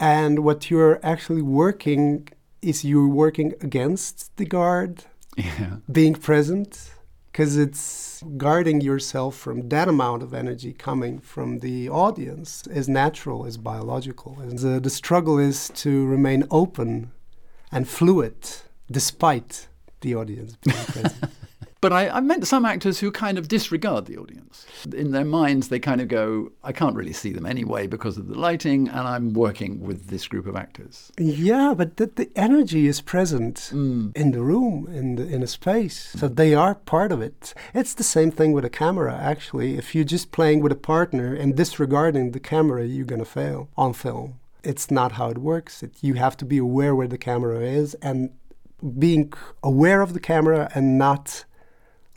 and 0.00 0.38
what 0.38 0.70
you're 0.70 0.98
actually 1.02 1.42
working 1.42 2.28
is 2.60 2.84
you're 2.84 3.14
working 3.24 3.52
against 3.68 4.36
the 4.36 4.44
guard 4.56 4.92
Yeah. 5.36 5.76
being 5.92 6.14
present 6.28 6.90
because 7.38 7.56
it's 7.56 8.24
guarding 8.36 8.80
yourself 8.80 9.36
from 9.36 9.68
that 9.68 9.86
amount 9.86 10.24
of 10.24 10.34
energy 10.34 10.72
coming 10.72 11.20
from 11.20 11.60
the 11.60 11.88
audience 11.88 12.66
is 12.66 12.88
natural 12.88 13.44
is 13.44 13.56
biological. 13.56 14.36
And 14.40 14.58
the, 14.58 14.80
the 14.80 14.90
struggle 14.90 15.38
is 15.38 15.70
to 15.76 16.04
remain 16.06 16.48
open 16.50 17.12
and 17.70 17.88
fluid 17.88 18.34
despite 18.90 19.68
the 20.00 20.16
audience 20.16 20.56
being 20.56 20.84
present 20.86 21.32
But 21.80 21.92
I, 21.92 22.08
I 22.08 22.20
meant 22.20 22.44
some 22.46 22.64
actors 22.64 22.98
who 22.98 23.12
kind 23.12 23.38
of 23.38 23.46
disregard 23.46 24.06
the 24.06 24.16
audience. 24.16 24.66
In 24.92 25.12
their 25.12 25.24
minds, 25.24 25.68
they 25.68 25.78
kind 25.78 26.00
of 26.00 26.08
go, 26.08 26.50
I 26.64 26.72
can't 26.72 26.96
really 26.96 27.12
see 27.12 27.32
them 27.32 27.46
anyway 27.46 27.86
because 27.86 28.18
of 28.18 28.26
the 28.26 28.36
lighting, 28.36 28.88
and 28.88 29.06
I'm 29.06 29.32
working 29.32 29.80
with 29.80 30.08
this 30.08 30.26
group 30.26 30.46
of 30.46 30.56
actors. 30.56 31.12
Yeah, 31.18 31.74
but 31.76 31.96
the, 31.96 32.06
the 32.06 32.30
energy 32.34 32.86
is 32.88 33.00
present 33.00 33.56
Mm. 33.72 34.16
in 34.16 34.32
the 34.32 34.42
room, 34.42 34.88
in 34.92 35.16
the 35.16 35.26
in 35.28 35.42
a 35.42 35.46
space. 35.46 35.98
So 36.18 36.26
they 36.26 36.52
are 36.54 36.74
part 36.74 37.12
of 37.12 37.20
it. 37.22 37.54
It's 37.74 37.94
the 37.94 38.02
same 38.02 38.30
thing 38.30 38.52
with 38.52 38.64
a 38.64 38.70
camera, 38.70 39.14
actually. 39.16 39.76
If 39.78 39.94
you're 39.94 40.04
just 40.16 40.32
playing 40.32 40.60
with 40.62 40.72
a 40.72 40.76
partner 40.94 41.32
and 41.34 41.56
disregarding 41.56 42.32
the 42.32 42.40
camera, 42.40 42.84
you're 42.86 43.06
gonna 43.06 43.24
fail 43.24 43.68
on 43.76 43.92
film. 43.92 44.40
It's 44.64 44.90
not 44.90 45.12
how 45.12 45.30
it 45.30 45.38
works. 45.38 45.82
It, 45.84 45.92
you 46.00 46.14
have 46.14 46.36
to 46.38 46.44
be 46.44 46.58
aware 46.58 46.94
where 46.96 47.06
the 47.08 47.18
camera 47.18 47.60
is 47.60 47.94
and 48.02 48.30
being 48.98 49.32
aware 49.62 50.00
of 50.02 50.12
the 50.12 50.20
camera 50.20 50.70
and 50.74 50.98
not 50.98 51.44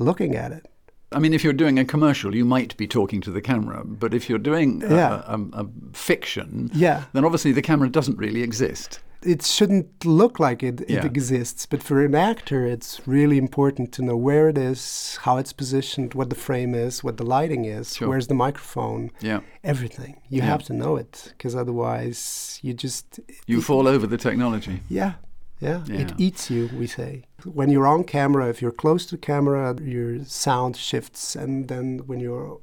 looking 0.02 0.36
at 0.36 0.52
it. 0.52 0.68
I 1.14 1.20
mean, 1.20 1.34
if 1.34 1.44
you're 1.44 1.52
doing 1.64 1.78
a 1.78 1.84
commercial, 1.86 2.34
you 2.36 2.46
might 2.46 2.76
be 2.78 2.88
talking 2.88 3.20
to 3.22 3.32
the 3.32 3.42
camera, 3.42 3.84
but 3.86 4.14
if 4.14 4.30
you're 4.30 4.40
doing 4.52 4.82
a, 4.84 4.90
Yeah. 4.96 5.24
a, 5.28 5.38
a, 5.38 5.64
a 5.64 5.68
fiction, 5.94 6.70
Yeah. 6.74 7.04
then 7.14 7.26
obviously 7.26 7.52
the 7.52 7.62
camera 7.62 7.90
doesn't 7.90 8.18
really 8.18 8.42
exist. 8.44 9.00
it 9.24 9.44
shouldn't 9.46 10.04
look 10.04 10.40
like 10.40 10.64
it, 10.64 10.82
it 10.82 10.90
Yeah. 10.90 11.06
exists, 11.06 11.68
but 11.68 11.84
for 11.84 12.04
an 12.04 12.16
actor, 12.16 12.66
it's 12.66 13.02
really 13.06 13.38
important 13.38 13.92
to 13.92 14.02
know 14.02 14.18
where 14.18 14.50
it 14.50 14.58
is, 14.58 15.20
how 15.22 15.38
it's 15.38 15.54
positioned, 15.54 16.16
what 16.16 16.30
the 16.32 16.36
frame 16.48 16.74
is, 16.74 17.04
what 17.04 17.18
the 17.18 17.24
lighting 17.38 17.66
is, 17.66 17.96
Sure. 17.96 18.08
where's 18.10 18.26
the 18.28 18.34
microphone, 18.34 19.12
Yeah. 19.22 19.42
everything. 19.64 20.16
You 20.30 20.42
have 20.42 20.64
to 20.64 20.74
know 20.74 20.96
it, 20.96 21.34
because 21.38 21.54
otherwise, 21.56 22.58
you 22.64 22.74
just 22.74 23.20
You 23.46 23.60
it- 23.60 23.64
fall 23.64 23.88
over 23.88 24.08
the 24.08 24.18
technology. 24.18 24.82
Yeah, 24.90 25.14
yeah, 25.62 25.84
Yeah. 25.88 26.02
It 26.02 26.12
eats 26.26 26.50
you, 26.54 26.70
we 26.82 26.88
say. 26.88 27.12
When 27.60 27.70
you're 27.70 27.88
on 27.96 28.04
camera, 28.04 28.50
if 28.50 28.62
you're 28.62 28.78
close 28.84 29.06
to 29.08 29.18
camera, 29.18 29.76
your 29.82 30.24
sound 30.26 30.76
shifts, 30.76 31.36
and 31.36 31.68
then 31.68 31.86
when 32.08 32.20
you're 32.20 32.60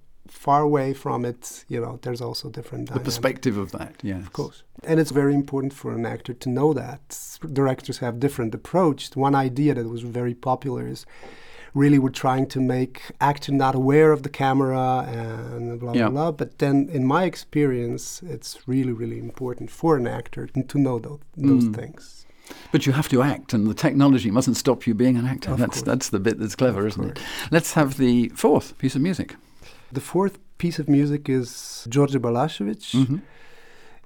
far 0.47 0.61
away 0.71 0.93
from 0.95 1.25
it, 1.25 1.65
you 1.69 1.81
know, 1.81 1.99
there's 2.03 2.21
also 2.21 2.51
different. 2.51 2.83
The 2.87 2.91
dynamic. 2.95 3.05
perspective 3.05 3.57
of 3.57 3.71
that, 3.73 3.95
Yeah, 4.03 4.19
Of 4.19 4.33
course. 4.33 4.63
And 4.85 5.01
it's 5.01 5.11
very 5.11 5.35
important 5.35 5.73
for 5.73 5.91
an 5.93 6.05
actor 6.07 6.35
to 6.35 6.49
know 6.59 6.73
that. 6.75 7.39
Directors 7.61 7.99
have 7.99 8.21
different 8.21 8.55
approach. 8.55 9.01
One 9.17 9.35
idea 9.35 9.75
that 9.75 9.89
was 9.89 10.03
very 10.03 10.35
popular 10.35 10.87
is 10.87 11.07
really 11.75 11.99
we're 11.99 12.21
trying 12.27 12.47
to 12.49 12.61
make 12.61 12.97
actor 13.21 13.53
not 13.53 13.75
aware 13.75 14.11
of 14.13 14.23
the 14.23 14.29
camera 14.29 15.07
and 15.09 15.81
blah 15.81 15.93
Yeah. 15.95 16.09
blah 16.11 16.31
blah. 16.31 16.33
But 16.33 16.59
then 16.59 16.89
in 16.99 17.05
my 17.07 17.25
experience 17.25 18.23
it's 18.35 18.51
really, 18.69 18.93
really 18.93 19.19
important 19.19 19.71
for 19.71 19.97
an 19.97 20.07
actor 20.07 20.47
to 20.73 20.79
know 20.79 20.99
those, 20.99 21.21
those 21.37 21.65
Mm. 21.69 21.75
things. 21.81 22.27
But 22.73 22.87
you 22.87 22.93
have 22.93 23.09
to 23.09 23.23
act, 23.23 23.55
and 23.55 23.67
the 23.67 23.75
technology 23.75 24.31
mustn't 24.31 24.57
stop 24.57 24.87
you 24.87 24.95
being 24.95 25.17
an 25.17 25.27
actor. 25.27 25.51
Of 25.53 25.59
that's 25.59 25.77
course. 25.79 25.83
that's 25.83 26.09
the 26.11 26.21
bit 26.21 26.39
that's 26.39 26.57
clever, 26.57 26.81
Of 26.81 26.87
isn't 26.89 27.11
it? 27.11 27.19
Let's 27.51 27.73
have 27.75 27.97
the 27.97 28.29
fourth 28.35 28.77
piece 28.79 28.95
of 28.97 29.03
music. 29.03 29.37
The 29.93 30.01
fourth 30.01 30.39
piece 30.59 30.79
of 30.79 30.89
music 30.89 31.29
is 31.29 31.87
George 31.89 32.13
Balašević. 32.13 32.95
Mhm. 32.95 33.21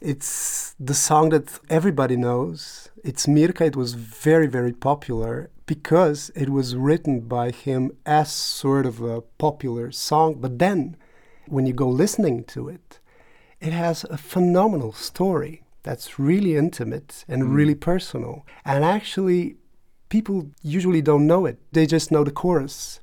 It's 0.00 0.74
the 0.80 0.94
song 0.94 1.30
that 1.30 1.60
everybody 1.70 2.16
knows. 2.16 2.88
It's 3.04 3.26
Mirka. 3.26 3.66
It 3.66 3.76
was 3.76 3.94
very, 3.94 4.46
very 4.48 4.72
popular 4.72 5.50
because 5.66 6.30
it 6.34 6.48
was 6.48 6.74
written 6.76 7.20
by 7.20 7.50
him 7.50 7.90
as 8.04 8.30
sort 8.32 8.84
of 8.86 9.00
a 9.00 9.20
popular 9.38 9.92
song. 9.92 10.36
But 10.40 10.58
then, 10.58 10.96
when 11.46 11.66
you 11.66 11.72
go 11.72 11.88
listening 11.88 12.44
to 12.44 12.68
it, 12.68 12.98
it 13.60 13.72
has 13.72 14.04
a 14.04 14.16
phenomenal 14.16 14.92
story 14.92 15.61
that's 15.82 16.18
really 16.18 16.56
intimate 16.56 17.24
and 17.28 17.54
really 17.54 17.74
personal. 17.74 18.46
And 18.64 18.84
actually, 18.84 19.56
people 20.08 20.46
usually 20.62 21.02
don't 21.02 21.26
know 21.26 21.46
it, 21.46 21.58
they 21.72 21.86
just 21.86 22.10
know 22.10 22.24
the 22.24 22.30
chorus. 22.30 23.00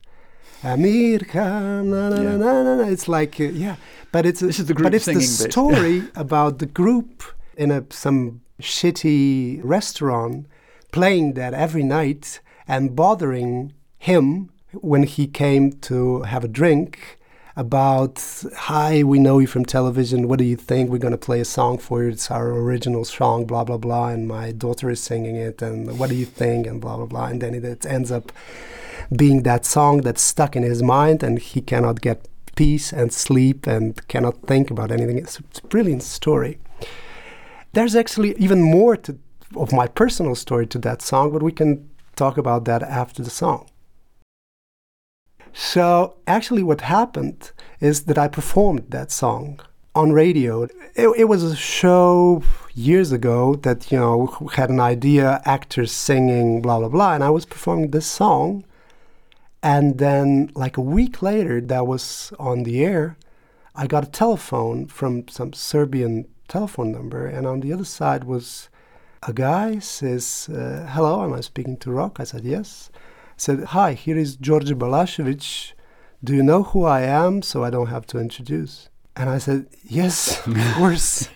Amirka, 0.63 1.83
na 1.86 2.09
na 2.09 2.21
Yeah. 2.21 2.36
na 2.38 2.63
na 2.63 2.75
na. 2.75 2.83
It's 2.89 3.07
like, 3.07 3.39
uh, 3.39 3.45
yeah, 3.45 3.75
but 4.12 4.25
it's 4.25 4.41
a, 4.41 4.48
This 4.48 4.59
is 4.59 4.65
the 4.67 4.74
group 4.74 4.86
but 4.88 4.93
it's 4.93 5.05
the 5.05 5.13
bit. 5.13 5.24
story 5.51 6.03
about 6.15 6.59
the 6.59 6.65
group 6.65 7.24
in 7.57 7.71
a 7.71 7.83
some 7.89 8.41
shitty 8.62 9.62
restaurant 9.63 10.45
playing 10.91 11.33
that 11.36 11.53
every 11.53 11.83
night 11.83 12.41
and 12.67 12.95
bothering 12.95 13.74
him 13.98 14.50
when 14.74 15.03
he 15.03 15.27
came 15.27 15.71
to 15.89 16.21
have 16.24 16.43
a 16.43 16.48
drink 16.48 17.18
about 17.59 18.23
hi 18.55 19.03
we 19.03 19.19
know 19.19 19.37
you 19.37 19.45
from 19.45 19.65
television. 19.65 20.29
What 20.29 20.39
do 20.39 20.45
you 20.45 20.55
think? 20.55 20.89
We're 20.89 20.97
going 20.97 21.19
to 21.19 21.27
play 21.29 21.41
a 21.41 21.45
song 21.45 21.77
for 21.77 22.01
you. 22.01 22.09
It's 22.11 22.31
our 22.31 22.51
original 22.51 23.03
song 23.03 23.45
blah 23.45 23.65
blah 23.65 23.77
blah 23.77 24.07
and 24.07 24.29
my 24.29 24.53
daughter 24.53 24.89
is 24.89 25.01
singing 25.01 25.35
it 25.35 25.61
and 25.61 25.99
what 25.99 26.09
do 26.09 26.15
you 26.15 26.25
think? 26.25 26.65
and 26.65 26.79
blah 26.79 26.95
blah 26.95 27.05
blah. 27.05 27.25
And 27.25 27.41
then 27.41 27.53
it, 27.53 27.65
it 27.65 27.85
ends 27.85 28.13
up 28.13 28.31
being 29.13 29.43
that 29.43 29.65
song 29.65 30.01
that's 30.01 30.21
stuck 30.21 30.55
in 30.55 30.63
his 30.63 30.81
mind 30.81 31.21
and 31.21 31.37
he 31.37 31.59
cannot 31.59 31.99
get 31.99 32.29
peace 32.55 32.93
and 32.93 33.11
sleep 33.11 33.67
and 33.67 34.07
cannot 34.07 34.41
think 34.47 34.71
about 34.71 34.89
anything. 34.89 35.17
It's, 35.17 35.39
a 35.39 35.67
brilliant 35.67 36.03
story. 36.03 36.59
There's 37.73 37.93
actually 37.93 38.35
even 38.37 38.61
more 38.61 38.95
to, 38.95 39.17
of 39.57 39.73
my 39.73 39.87
personal 39.87 40.35
story 40.35 40.65
to 40.67 40.77
that 40.79 41.01
song 41.01 41.33
but 41.33 41.43
we 41.43 41.51
can 41.51 41.89
talk 42.15 42.37
about 42.37 42.63
that 42.65 42.83
after 42.83 43.21
the 43.21 43.29
song 43.29 43.68
so 45.53 46.15
actually, 46.27 46.63
what 46.63 46.82
happened 46.82 47.51
is 47.79 48.03
that 48.03 48.18
I 48.18 48.27
performed 48.27 48.86
that 48.89 49.12
song 49.12 49.60
on 49.96 50.12
radio. 50.12 50.63
It, 50.63 50.74
it 51.18 51.25
was 51.25 51.44
a 51.44 51.56
show 51.56 52.44
years 52.74 53.12
ago 53.12 53.56
that 53.56 53.91
you 53.91 53.98
know 53.98 54.50
had 54.53 54.70
an 54.70 54.79
idea, 54.79 55.41
actors 55.46 55.91
singing, 55.91 56.62
blah 56.62 56.79
blah 56.79 56.89
blah, 56.89 57.13
and 57.13 57.24
I 57.24 57.29
was 57.29 57.46
performing 57.46 57.91
this 57.91 58.08
song. 58.08 58.65
And 59.62 59.98
then, 59.98 60.51
like 60.56 60.77
a 60.77 60.82
week 60.82 61.22
later, 61.22 61.60
that 61.60 61.86
was 61.86 62.32
on 62.39 62.63
the 62.63 62.84
air. 62.84 63.18
I 63.75 63.88
got 63.88 64.06
a 64.08 64.12
telephone 64.12 64.88
from 64.88 65.27
some 65.27 65.51
Serbian 65.53 66.25
telephone 66.48 66.91
number, 66.91 67.25
and 67.25 67.46
on 67.46 67.60
the 67.60 67.74
other 67.74 67.86
side 67.86 68.24
was 68.24 68.70
a 69.24 69.34
guy 69.34 69.79
says, 69.79 70.50
uh, 70.50 70.88
"Hello, 70.94 71.24
am 71.24 71.34
I 71.34 71.41
speaking 71.41 71.77
to 71.77 71.91
Rok?" 71.91 72.20
I 72.20 72.24
said, 72.24 72.44
"Yes." 72.46 72.89
Said, 73.39 73.63
Hi, 73.67 73.93
here 73.93 74.17
is 74.17 74.36
George 74.36 74.69
Balašević. 74.72 75.72
Do 76.22 76.36
you 76.36 76.43
know 76.43 76.63
who 76.63 76.84
I 76.84 77.03
am 77.03 77.41
so 77.41 77.63
I 77.63 77.69
don't 77.69 77.88
have 77.88 78.05
to 78.08 78.19
introduce? 78.19 78.89
And 79.15 79.29
I 79.29 79.38
said, 79.38 79.67
Yes, 79.81 80.46
of 80.46 80.58
course. 80.75 81.29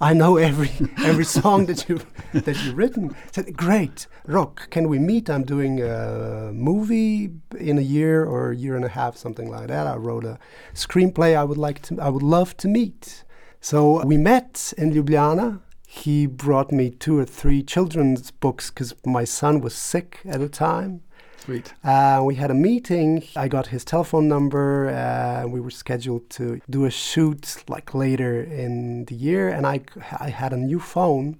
I 0.00 0.14
know 0.14 0.36
every 0.36 0.72
every 1.04 1.24
song 1.24 1.66
that 1.66 1.88
you 1.88 2.00
that 2.32 2.60
you've 2.64 2.76
written. 2.76 3.12
I 3.12 3.30
said, 3.30 3.56
Great, 3.56 4.08
Rok, 4.26 4.68
can 4.70 4.88
we 4.88 4.98
meet? 4.98 5.30
I'm 5.30 5.44
doing 5.44 5.80
a 5.80 6.50
movie 6.52 7.30
in 7.56 7.78
a 7.78 7.86
year 7.96 8.24
or 8.24 8.50
a 8.50 8.56
year 8.56 8.74
and 8.74 8.84
a 8.84 8.88
half, 8.88 9.16
something 9.16 9.48
like 9.48 9.68
that. 9.68 9.86
I 9.86 9.94
wrote 9.94 10.24
a 10.24 10.40
screenplay 10.74 11.36
I 11.36 11.44
would 11.44 11.58
like 11.66 11.82
to 11.82 12.00
I 12.00 12.08
would 12.08 12.24
love 12.24 12.56
to 12.56 12.66
meet. 12.66 13.22
So 13.60 14.04
we 14.04 14.16
met 14.16 14.74
in 14.76 14.92
Ljubljana. 14.92 15.60
He 15.86 16.26
brought 16.26 16.72
me 16.72 16.90
two 16.90 17.16
or 17.16 17.24
three 17.24 17.62
children's 17.62 18.32
books 18.32 18.70
because 18.70 18.92
my 19.06 19.22
son 19.22 19.60
was 19.60 19.76
sick 19.76 20.18
at 20.24 20.40
the 20.40 20.48
time. 20.48 21.03
Sweet. 21.38 21.74
Uh, 21.84 22.22
we 22.24 22.36
had 22.36 22.50
a 22.50 22.54
meeting. 22.54 23.24
I 23.36 23.48
got 23.48 23.66
his 23.68 23.84
telephone 23.84 24.28
number. 24.28 24.88
Uh, 24.88 25.46
we 25.46 25.60
were 25.60 25.70
scheduled 25.70 26.30
to 26.30 26.60
do 26.70 26.84
a 26.84 26.90
shoot 26.90 27.64
like 27.68 27.94
later 27.94 28.42
in 28.42 29.04
the 29.06 29.14
year, 29.14 29.48
and 29.48 29.66
I, 29.66 29.80
I 30.18 30.30
had 30.30 30.52
a 30.52 30.56
new 30.56 30.80
phone, 30.80 31.38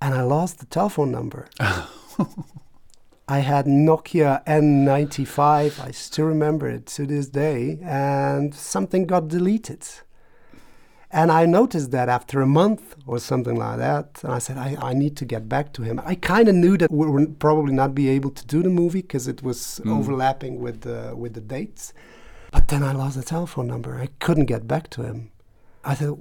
and 0.00 0.14
I 0.14 0.22
lost 0.22 0.58
the 0.58 0.66
telephone 0.66 1.10
number. 1.10 1.48
I 3.28 3.40
had 3.40 3.66
Nokia 3.66 4.44
N95. 4.44 5.80
I 5.80 5.90
still 5.90 6.26
remember 6.26 6.68
it 6.68 6.86
to 6.86 7.06
this 7.06 7.28
day, 7.28 7.78
and 7.82 8.54
something 8.54 9.06
got 9.06 9.28
deleted. 9.28 9.84
And 11.16 11.32
I 11.32 11.46
noticed 11.46 11.92
that 11.92 12.10
after 12.10 12.42
a 12.42 12.46
month 12.46 12.94
or 13.06 13.18
something 13.18 13.56
like 13.56 13.78
that, 13.78 14.20
and 14.22 14.34
I 14.34 14.38
said, 14.38 14.58
I, 14.58 14.76
I 14.90 14.92
need 14.92 15.16
to 15.16 15.24
get 15.24 15.48
back 15.48 15.72
to 15.72 15.82
him. 15.82 15.98
I 16.04 16.14
kind 16.14 16.46
of 16.46 16.54
knew 16.54 16.76
that 16.76 16.90
we 16.90 17.08
would 17.08 17.38
probably 17.38 17.72
not 17.72 17.94
be 17.94 18.10
able 18.10 18.32
to 18.32 18.44
do 18.46 18.62
the 18.62 18.68
movie 18.68 19.00
because 19.00 19.26
it 19.26 19.42
was 19.42 19.80
overlapping 19.86 20.60
with 20.60 20.82
the, 20.82 21.14
with 21.16 21.32
the 21.32 21.40
dates. 21.40 21.94
But 22.52 22.68
then 22.68 22.82
I 22.82 22.92
lost 22.92 23.16
the 23.16 23.22
telephone 23.22 23.66
number. 23.66 23.96
I 23.98 24.08
couldn't 24.24 24.44
get 24.44 24.68
back 24.68 24.90
to 24.90 25.04
him. 25.04 25.30
I 25.86 25.94
said, 25.94 26.12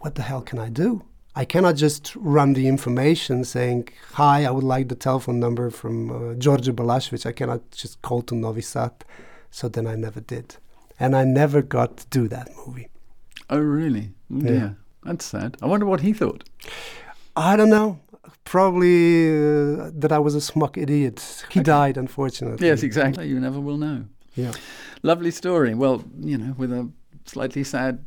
what 0.00 0.16
the 0.16 0.22
hell 0.22 0.42
can 0.42 0.58
I 0.58 0.68
do? 0.68 1.02
I 1.34 1.46
cannot 1.46 1.76
just 1.76 2.14
run 2.16 2.52
the 2.52 2.68
information 2.68 3.44
saying, 3.44 3.88
hi, 4.20 4.44
I 4.44 4.50
would 4.50 4.64
like 4.64 4.88
the 4.88 4.96
telephone 4.96 5.40
number 5.40 5.70
from 5.70 5.94
uh, 6.10 6.34
George 6.34 6.66
Balašević. 6.66 7.24
I 7.24 7.32
cannot 7.32 7.70
just 7.70 8.02
call 8.02 8.20
to 8.24 8.34
Novi 8.34 8.60
Sad. 8.60 8.92
So 9.50 9.70
then 9.70 9.86
I 9.86 9.94
never 9.94 10.20
did. 10.20 10.56
And 11.00 11.16
I 11.16 11.24
never 11.24 11.62
got 11.62 11.96
to 11.96 12.06
do 12.08 12.28
that 12.28 12.50
movie. 12.66 12.88
Oh, 13.52 13.58
really? 13.58 14.10
Oh, 14.30 14.36
Yeah. 14.38 14.48
dear. 14.50 14.76
That's 15.04 15.24
sad. 15.24 15.56
I 15.62 15.66
wonder 15.66 15.86
what 15.86 16.00
he 16.00 16.12
thought. 16.12 16.44
I 17.36 17.56
don't 17.56 17.70
know. 17.70 17.98
Probably 18.44 19.28
uh, 19.30 19.90
that 19.94 20.12
I 20.12 20.18
was 20.18 20.34
a 20.34 20.40
smug 20.40 20.76
idiot. 20.78 21.44
He 21.50 21.60
died, 21.60 21.96
unfortunately. 21.96 22.66
Yes, 22.66 22.82
exactly. 22.82 23.28
You 23.28 23.38
never 23.40 23.60
will 23.60 23.78
know. 23.78 24.04
Yeah. 24.34 24.52
Lovely 25.02 25.30
story. 25.30 25.74
Well, 25.74 26.04
you 26.20 26.38
know, 26.38 26.54
with 26.58 26.72
a 26.72 26.88
slightly 27.24 27.64
sad. 27.64 28.04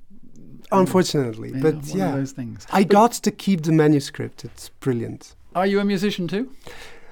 Unfortunately, 0.72 1.52
but 1.62 1.76
yeah, 1.86 2.10
of 2.10 2.16
those 2.16 2.32
things. 2.32 2.66
I 2.72 2.84
got 2.84 3.12
to 3.14 3.32
keep 3.32 3.62
the 3.64 3.72
manuscript. 3.72 4.44
It's 4.46 4.70
brilliant. 4.80 5.36
Are 5.54 5.68
you 5.68 5.80
a 5.80 5.86
musician 5.86 6.28
too? 6.28 6.52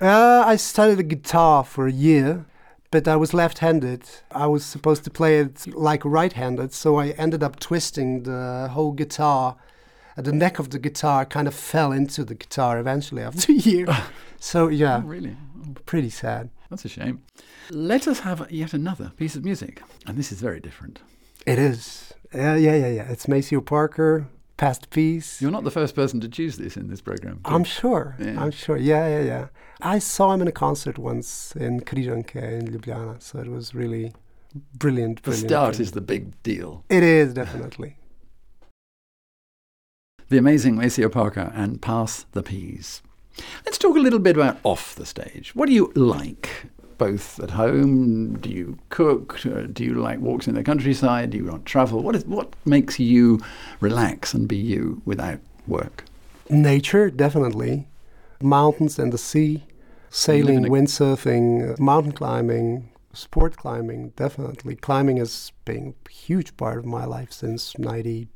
Uh, 0.01 0.43
I 0.45 0.55
studied 0.57 0.97
the 0.97 1.03
guitar 1.03 1.63
for 1.63 1.87
a 1.87 1.91
year, 1.91 2.45
but 2.93 3.07
I 3.07 3.15
was 3.15 3.33
left-handed. 3.33 4.03
I 4.31 4.45
was 4.45 4.63
supposed 4.63 5.03
to 5.05 5.09
play 5.09 5.39
it 5.39 5.65
like 5.75 6.05
right-handed, 6.05 6.71
so 6.73 6.99
I 6.99 7.09
ended 7.23 7.41
up 7.43 7.59
twisting 7.59 8.23
the 8.23 8.69
whole 8.71 8.91
guitar. 8.91 9.55
Uh, 10.15 10.21
the 10.21 10.31
neck 10.31 10.59
of 10.59 10.69
the 10.69 10.77
guitar 10.79 11.25
kind 11.25 11.47
of 11.47 11.55
fell 11.55 11.91
into 11.91 12.23
the 12.23 12.35
guitar 12.35 12.79
eventually 12.79 13.23
after 13.23 13.51
a 13.51 13.55
year. 13.55 13.87
so 14.39 14.67
yeah, 14.69 14.97
Oh, 15.03 15.07
really? 15.07 15.35
Pretty 15.85 16.11
sad. 16.11 16.49
that's 16.69 16.85
a 16.85 16.89
shame. 16.89 17.23
Let 17.71 18.07
us 18.07 18.19
have 18.19 18.39
yet 18.51 18.73
another 18.73 19.11
piece 19.17 19.35
of 19.35 19.43
music, 19.43 19.81
and 20.05 20.15
this 20.17 20.31
is 20.31 20.39
very 20.39 20.59
different. 20.59 20.99
It 21.47 21.57
is. 21.59 22.13
Yeah, 22.33 22.55
yeah, 22.55 22.75
yeah, 22.75 22.91
yeah. 22.99 23.11
It's 23.11 23.27
Maceo 23.27 23.61
Parker, 23.61 24.27
Past 24.57 24.89
Peace. 24.89 25.41
You're 25.41 25.51
not 25.51 25.63
the 25.63 25.71
first 25.71 25.95
person 25.95 26.19
to 26.21 26.29
choose 26.29 26.57
this 26.57 26.77
in 26.77 26.87
this 26.87 27.01
program. 27.01 27.39
I'm 27.45 27.63
sure. 27.63 28.15
Yeah. 28.19 28.41
I'm 28.41 28.51
sure. 28.51 28.77
Yeah, 28.77 29.07
yeah, 29.07 29.23
yeah. 29.23 29.47
I 29.81 29.99
saw 29.99 30.31
him 30.33 30.41
in 30.41 30.47
a 30.47 30.51
concert 30.51 30.97
once 30.97 31.55
in 31.55 31.81
Križanke 31.81 32.35
in 32.59 32.67
Ljubljana, 32.67 33.21
so 33.21 33.39
it 33.39 33.47
was 33.47 33.73
really 33.75 34.13
brilliant. 34.77 35.17
the 35.17 35.31
brilliant, 35.31 35.49
start 35.49 35.71
brilliant. 35.71 35.79
is 35.79 35.91
the 35.91 36.01
big 36.01 36.41
deal. 36.43 36.83
It 36.89 37.03
is 37.03 37.33
definitely. 37.33 37.97
The 40.29 40.37
amazing 40.39 40.77
Maceo 40.77 41.09
Parker 41.09 41.51
and 41.53 41.79
Pass 41.79 42.25
the 42.31 42.41
Peas. 42.41 43.03
Let's 43.65 43.77
talk 43.77 43.95
a 43.95 43.99
little 43.99 44.17
bit 44.19 44.35
about 44.35 44.57
off 44.63 44.95
the 44.95 45.05
stage. 45.05 45.53
What 45.53 45.67
do 45.67 45.73
you 45.73 45.91
like? 45.95 46.67
Both 47.03 47.41
at 47.41 47.49
home? 47.49 48.37
Do 48.39 48.49
you 48.49 48.77
cook? 48.87 49.45
Uh, 49.45 49.67
Do 49.73 49.83
you 49.83 49.95
like 49.95 50.19
walks 50.19 50.47
in 50.47 50.55
the 50.55 50.63
countryside? 50.63 51.31
Do 51.31 51.37
you 51.37 51.45
want 51.47 51.65
to 51.65 51.69
travel? 51.69 52.01
What 52.01 52.15
is 52.15 52.25
what 52.25 52.53
makes 52.63 52.97
you 52.97 53.41
relax 53.81 54.33
and 54.33 54.47
be 54.47 54.55
you 54.55 55.01
without 55.03 55.39
work? 55.67 56.05
Nature, 56.49 57.09
definitely. 57.09 57.89
Mountains 58.41 58.97
and 58.99 59.11
the 59.11 59.17
sea, 59.17 59.65
sailing, 60.09 60.63
windsurfing, 60.63 61.73
uh, 61.73 61.83
mountain 61.83 62.13
climbing, 62.13 62.89
sport 63.11 63.57
climbing, 63.57 64.13
definitely. 64.15 64.77
Climbing 64.77 65.17
has 65.17 65.51
been 65.65 65.95
a 66.07 66.09
huge 66.09 66.55
part 66.55 66.77
of 66.77 66.85
my 66.85 67.03
life 67.03 67.33
since 67.33 67.77
90. 67.77 68.29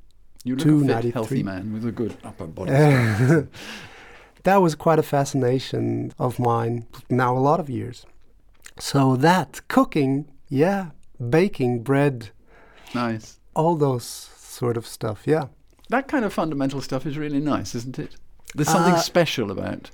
You 0.44 0.58
look 0.58 0.90
a 0.90 1.02
fit, 1.04 1.14
healthy 1.14 1.42
man 1.42 1.72
with 1.72 1.86
a 1.86 1.94
good 1.94 2.18
upper 2.26 2.48
body. 2.48 2.72
that 4.44 4.58
was 4.58 4.76
quite 4.76 5.00
a 5.00 5.04
fascination 5.04 6.12
of 6.20 6.38
mine 6.38 6.86
now 7.10 7.38
a 7.38 7.40
lot 7.40 7.62
of 7.62 7.70
years. 7.70 8.06
So 8.80 9.16
that 9.18 9.62
cooking, 9.68 10.26
yeah, 10.50 10.88
baking, 11.30 11.84
bread, 11.84 12.30
nice. 12.94 13.40
all 13.56 13.76
those 13.76 14.04
sort 14.06 14.78
of 14.78 14.86
stuff, 14.86 15.24
yeah. 15.26 15.46
That 15.90 16.08
kind 16.08 16.26
of 16.26 16.34
fundamental 16.34 16.82
stuff 16.82 17.06
is 17.06 17.18
really 17.18 17.40
nice, 17.40 17.74
isn't 17.76 17.98
it? 17.98 18.16
There's 18.56 18.68
something 18.70 18.94
Uh, 18.94 19.00
special 19.00 19.52
about, 19.52 19.90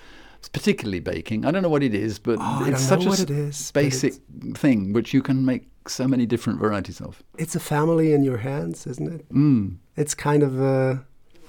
particularly 0.52 1.00
baking. 1.00 1.46
I 1.46 1.52
don't 1.52 1.62
know 1.64 1.70
what 1.70 1.84
it 1.84 1.94
is, 1.94 2.20
but 2.20 2.38
Oh, 2.42 2.66
it's 2.66 2.82
such 2.82 3.06
a 3.06 3.12
it 3.24 3.30
is, 3.30 3.72
basic 3.72 4.14
thing 4.56 4.92
which 4.94 5.14
you 5.14 5.22
can 5.22 5.46
make 5.46 5.68
so 5.88 6.08
many 6.08 6.26
different 6.26 6.60
varieties 6.60 7.02
of. 7.02 7.22
It's 7.38 7.56
a 7.56 7.60
family 7.60 8.14
in 8.14 8.24
your 8.24 8.38
hands, 8.38 8.88
isn't 8.88 9.08
it? 9.14 9.30
Mm. 9.34 9.78
It's 9.96 10.14
kind 10.16 10.44
of 10.44 10.60
uh, 10.62 10.98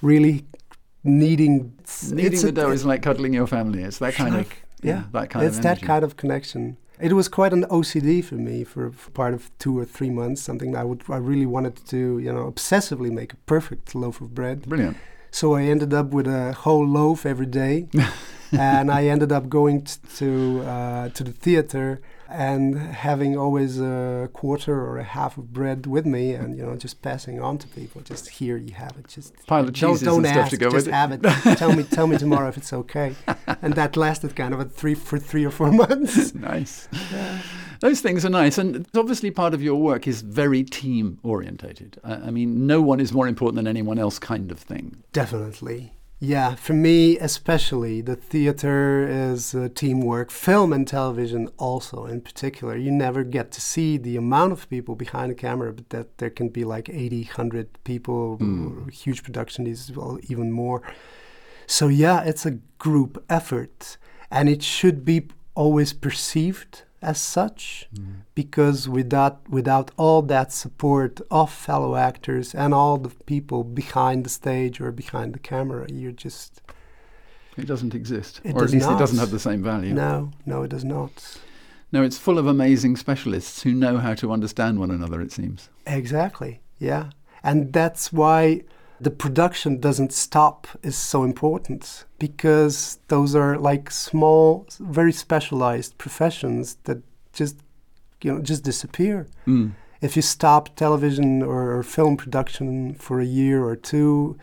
really 0.03 0.44
needing. 1.03 1.73
it's- 1.81 2.11
Kneading 2.11 2.33
it's 2.33 2.42
the 2.42 2.49
a- 2.49 2.53
dough 2.53 2.70
is 2.70 2.85
like 2.85 3.03
cuddling 3.03 3.35
your 3.35 3.47
family. 3.47 3.83
It's 3.83 3.99
that 3.99 4.14
kind 4.14 4.35
of 4.35 4.38
like- 4.40 4.62
yeah, 4.83 5.05
that 5.12 5.31
kind 5.31 5.47
it's 5.47 5.57
of 5.57 5.62
that 5.62 5.81
kind 5.83 6.05
of 6.05 6.16
connection. 6.16 6.77
It 7.00 7.12
was 7.12 7.28
quite 7.28 7.52
an 7.52 7.64
OCD 7.64 8.24
for 8.24 8.37
me 8.37 8.62
for, 8.64 8.90
for 8.92 9.11
part 9.11 9.35
of 9.35 9.50
two 9.59 9.76
or 9.78 9.85
three 9.85 10.11
months. 10.11 10.40
Something 10.42 10.76
I 10.76 10.85
would 10.85 11.02
I 11.09 11.16
really 11.16 11.46
wanted 11.46 11.76
to 11.88 12.18
you 12.18 12.33
know 12.33 12.50
obsessively 12.50 13.11
make 13.11 13.33
a 13.33 13.37
perfect 13.46 13.94
loaf 13.94 14.20
of 14.20 14.35
bread. 14.35 14.68
Brilliant. 14.68 14.96
So 15.30 15.54
I 15.54 15.62
ended 15.62 15.92
up 15.92 16.12
with 16.12 16.28
a 16.28 16.52
whole 16.52 16.87
loaf 16.87 17.26
every 17.26 17.46
day, 17.46 17.88
and 18.52 18.90
I 18.90 19.07
ended 19.07 19.33
up 19.33 19.48
going 19.48 19.83
t- 19.83 19.98
to 20.16 20.62
uh, 20.62 21.09
to 21.09 21.24
the 21.24 21.33
theater 21.33 22.00
and 22.28 22.78
having 22.78 23.37
always 23.37 23.80
a 23.80 24.28
quarter 24.32 24.74
or 24.74 24.98
a 24.98 25.04
half 25.04 25.37
of 25.38 25.52
bread 25.52 25.87
with 25.87 26.06
me, 26.06 26.32
and 26.32 26.56
you 26.56 26.64
know 26.64 26.76
just 26.76 27.02
passing 27.02 27.40
on 27.40 27.58
to 27.58 27.68
people. 27.68 28.00
Just 28.02 28.28
here 28.28 28.56
you 28.56 28.74
have 28.74 28.96
it. 28.98 29.08
Just 29.08 29.46
Pile 29.46 29.64
of 29.64 29.72
don't 29.72 30.00
don't 30.02 30.26
ask, 30.26 30.50
to 30.50 30.56
go 30.56 30.70
just 30.70 30.87
with 30.87 30.88
it. 30.88 30.94
have 30.94 31.12
it. 31.12 31.22
tell 31.58 31.74
me 31.74 31.82
tell 31.82 32.06
me 32.06 32.16
tomorrow 32.18 32.48
if 32.48 32.56
it's 32.56 32.72
okay. 32.72 33.14
And 33.62 33.74
that 33.74 33.96
lasted 33.96 34.34
kind 34.37 34.54
of 34.54 34.60
a 34.60 34.64
three 34.64 34.94
for 34.94 35.18
three 35.18 35.44
or 35.44 35.50
four 35.50 35.70
months. 35.82 36.34
nice. 36.54 36.88
Those 37.80 38.00
things 38.00 38.24
are 38.24 38.30
nice, 38.30 38.56
and 38.56 38.87
obviously 38.96 39.30
part 39.30 39.52
of 39.52 39.62
your 39.62 39.76
work 39.80 40.06
is 40.06 40.22
very 40.22 40.62
team 40.64 41.18
orientated. 41.22 41.98
I, 42.02 42.14
I 42.14 42.30
mean, 42.30 42.66
no 42.66 42.80
one 42.80 43.00
is 43.00 43.12
more 43.12 43.28
important 43.28 43.56
than 43.56 43.66
anyone 43.66 43.98
else, 43.98 44.18
kind 44.18 44.50
of 44.50 44.58
thing. 44.58 45.02
Definitely. 45.12 45.92
Yeah, 46.20 46.55
for 46.55 46.72
me 46.72 47.18
especially, 47.18 48.00
the 48.00 48.16
theater 48.16 49.07
is 49.07 49.55
uh, 49.55 49.68
teamwork. 49.74 50.31
Film 50.31 50.72
and 50.72 50.87
television 50.88 51.48
also, 51.59 52.07
in 52.07 52.20
particular. 52.22 52.77
You 52.77 52.90
never 52.92 53.24
get 53.24 53.50
to 53.53 53.61
see 53.61 53.98
the 53.98 54.16
amount 54.16 54.53
of 54.53 54.68
people 54.70 54.94
behind 54.94 55.33
the 55.33 55.35
camera, 55.35 55.72
but 55.72 55.90
that 55.90 56.18
there 56.18 56.31
can 56.31 56.48
be 56.48 56.64
like 56.64 56.88
80, 56.88 57.24
100 57.24 57.83
people, 57.85 58.38
Mm. 58.38 58.90
huge 58.90 59.22
production, 59.22 59.64
these 59.64 59.92
well, 59.94 60.18
even 60.29 60.50
more. 60.50 60.81
So 61.66 61.88
yeah, 61.88 62.22
it's 62.22 62.46
a 62.46 62.59
group 62.79 63.22
effort, 63.29 63.98
and 64.31 64.48
it 64.48 64.62
should 64.62 65.05
be 65.05 65.29
always 65.55 65.92
perceived 65.92 66.83
as 67.04 67.18
such 67.20 67.88
because 68.34 68.88
without 68.88 69.36
without 69.58 69.90
all 69.96 70.20
that 70.22 70.52
support 70.52 71.20
of 71.30 71.50
fellow 71.52 71.92
actors 71.96 72.54
and 72.54 72.72
all 72.74 72.96
the 72.98 73.10
people 73.26 73.60
behind 73.82 74.24
the 74.24 74.30
stage 74.30 74.80
or 74.80 74.90
behind 74.92 75.32
the 75.34 75.38
camera 75.52 75.86
you're 76.00 76.18
just 76.28 76.50
It 77.56 77.66
doesn't 77.72 77.94
exist, 77.94 78.40
It 78.44 78.54
or 78.54 78.58
at 78.58 78.62
does 78.64 78.72
least 78.74 78.90
it 78.90 78.98
doesn't 78.98 79.16
not. 79.16 79.24
have 79.26 79.30
the 79.38 79.44
same 79.50 79.62
value. 79.72 79.94
no 79.94 80.30
no 80.52 80.56
it 80.64 80.70
does 80.70 80.84
not 80.84 81.12
No, 81.92 82.02
it's 82.02 82.18
full 82.26 82.38
of 82.38 82.46
amazing 82.56 82.96
specialists 82.96 83.62
who 83.64 83.72
know 83.84 83.94
how 84.06 84.14
to 84.22 84.32
understand 84.36 84.74
one 84.78 84.90
another. 84.98 85.18
It 85.26 85.32
seems. 85.38 85.60
exactly 85.86 86.52
yeah 86.90 87.04
and 87.48 87.72
that's 87.78 88.04
why 88.20 88.62
the 89.04 89.10
production 89.24 89.80
doesn't 89.86 90.12
stop 90.12 90.66
is 90.82 90.96
so 91.12 91.18
important 91.24 91.82
because 92.18 92.98
those 93.08 93.34
are 93.42 93.54
like 93.70 93.90
small 93.90 94.66
very 94.98 95.12
specialized 95.12 95.92
professions 96.04 96.76
that 96.86 96.98
just 97.40 97.56
you 98.22 98.30
know 98.32 98.40
just 98.50 98.62
disappear 98.64 99.26
Mm. 99.46 99.70
if 100.06 100.16
you 100.16 100.22
stop 100.22 100.62
television 100.84 101.42
or, 101.42 101.82
film 101.82 102.16
production 102.16 102.94
for 102.94 103.16
a 103.20 103.24
year 103.40 103.58
or 103.70 103.76
two, 103.76 104.36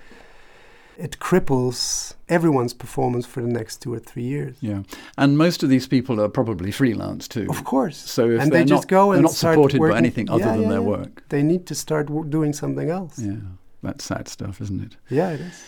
it 1.06 1.13
cripples 1.19 2.13
everyone's 2.38 2.74
performance 2.74 3.26
for 3.34 3.41
the 3.41 3.47
next 3.60 3.82
two 3.84 3.91
or 3.93 4.00
three 4.10 4.24
years. 4.36 4.56
Yeah, 4.62 4.82
and 5.21 5.30
most 5.38 5.63
of 5.63 5.69
these 5.69 5.88
people 5.88 6.15
are 6.24 6.30
probably 6.30 6.71
freelance 6.71 7.28
too. 7.28 7.47
Of 7.50 7.63
course. 7.63 7.97
So 7.97 8.21
if 8.36 8.41
and 8.41 8.52
they're 8.52 8.63
they 8.65 8.76
just 8.76 8.84
not, 8.91 8.97
go 9.00 9.04
they're 9.08 9.15
and 9.17 9.24
not 9.24 9.34
start 9.34 9.56
supported 9.56 9.78
by 9.80 9.82
working- 9.86 9.97
anything 10.06 10.30
other 10.30 10.45
Yeah, 10.45 10.52
than 10.58 10.62
yeah, 10.63 10.69
their 10.74 10.82
yeah. 10.86 10.95
work. 10.95 11.13
They 11.30 11.43
need 11.52 11.63
to 11.71 11.76
start 11.76 12.06
w- 12.08 12.30
doing 12.38 12.54
something 12.54 12.89
else. 12.89 13.15
Yeah, 13.19 13.38
that's 13.82 14.04
sad 14.06 14.28
stuff, 14.28 14.62
isn't 14.62 14.82
it? 14.82 14.98
Yeah, 15.10 15.32
it 15.32 15.41
is. 15.41 15.63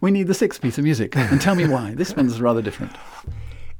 We 0.00 0.10
need 0.10 0.28
the 0.28 0.34
sixth 0.34 0.60
piece 0.62 0.78
of 0.78 0.84
music, 0.84 1.16
and 1.16 1.40
tell 1.40 1.54
me 1.54 1.66
why. 1.66 1.94
This 1.94 2.14
one's 2.16 2.40
rather 2.40 2.62
different. 2.62 2.92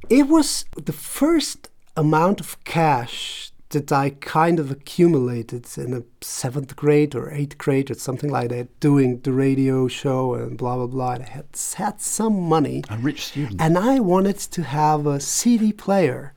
It 0.09 0.27
was 0.27 0.65
the 0.75 0.93
first 0.93 1.69
amount 1.95 2.39
of 2.41 2.61
cash 2.65 3.51
that 3.69 3.91
I 3.91 4.11
kind 4.11 4.59
of 4.59 4.69
accumulated 4.69 5.65
in 5.77 5.93
a 5.93 6.03
seventh 6.21 6.75
grade 6.75 7.15
or 7.15 7.31
eighth 7.31 7.57
grade 7.57 7.89
or 7.89 7.95
something 7.95 8.29
like 8.29 8.49
that, 8.49 8.79
doing 8.79 9.19
the 9.21 9.31
radio 9.31 9.87
show 9.87 10.35
and 10.35 10.57
blah 10.57 10.75
blah 10.75 10.87
blah. 10.87 11.13
And 11.13 11.23
I 11.23 11.29
had 11.29 11.45
had 11.75 11.99
some 12.01 12.39
money, 12.49 12.83
A 12.89 12.97
rich 12.97 13.25
student. 13.27 13.59
and 13.61 13.77
I 13.77 13.99
wanted 13.99 14.37
to 14.37 14.63
have 14.63 15.07
a 15.07 15.19
CD 15.19 15.71
player 15.73 16.33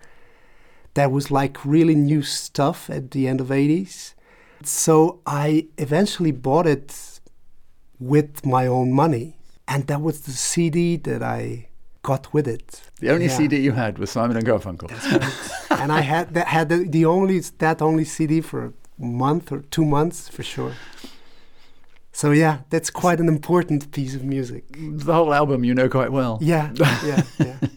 that 0.95 1.11
was 1.13 1.31
like 1.31 1.63
really 1.65 1.95
new 1.95 2.23
stuff 2.23 2.89
at 2.89 3.11
the 3.11 3.29
end 3.29 3.41
of 3.43 3.49
80s. 3.49 4.15
So 4.63 5.21
I 5.27 5.67
eventually 5.77 6.33
bought 6.33 6.67
it 6.67 7.16
with 7.99 8.45
my 8.45 8.67
own 8.67 8.93
money, 8.93 9.37
and 9.69 9.87
that 9.87 10.01
was 10.03 10.21
the 10.23 10.33
CD 10.33 10.97
that 10.97 11.23
I 11.23 11.69
got 12.03 12.33
with 12.33 12.47
it. 12.47 12.83
the 13.01 13.11
only 13.11 13.27
Yeah. 13.27 13.37
CD 13.37 13.57
you 13.57 13.73
had 13.73 13.99
was 13.99 14.11
Simon 14.11 14.37
and 14.37 14.47
Garfunkel. 14.47 14.89
and 15.83 15.91
I 15.93 16.01
had 16.03 16.35
that 16.35 16.47
had 16.47 16.69
the, 16.69 16.79
the 16.89 17.05
only 17.05 17.41
that 17.59 17.83
only 17.83 18.05
CD 18.05 18.41
for 18.41 18.67
a 18.67 18.73
month 19.05 19.51
or 19.53 19.61
two 19.71 19.85
months 19.85 20.29
for 20.29 20.43
sure. 20.45 20.73
So 22.13 22.31
yeah, 22.31 22.59
that's 22.71 22.91
quite 22.91 23.21
an 23.21 23.29
important 23.29 23.91
piece 23.93 24.15
of 24.15 24.25
music. 24.25 24.65
the 25.07 25.13
whole 25.13 25.35
album 25.35 25.65
you 25.65 25.75
know 25.75 25.89
quite 25.89 26.13
well. 26.13 26.39
Yeah, 26.41 26.71
yeah, 27.05 27.23
yeah. 27.39 27.57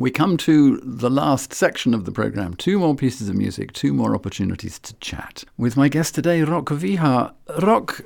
We 0.00 0.10
come 0.10 0.38
to 0.38 0.78
the 0.78 1.10
last 1.10 1.52
section 1.52 1.92
of 1.92 2.06
the 2.06 2.10
program. 2.10 2.54
Two 2.54 2.78
more 2.78 2.94
pieces 2.94 3.28
of 3.28 3.34
music, 3.36 3.74
two 3.74 3.92
more 3.92 4.14
opportunities 4.14 4.78
to 4.78 4.94
chat. 4.94 5.44
With 5.58 5.76
my 5.76 5.88
guest 5.88 6.14
today, 6.14 6.40
Rok 6.40 6.70
Vihar. 6.70 7.34
Rok, 7.60 8.00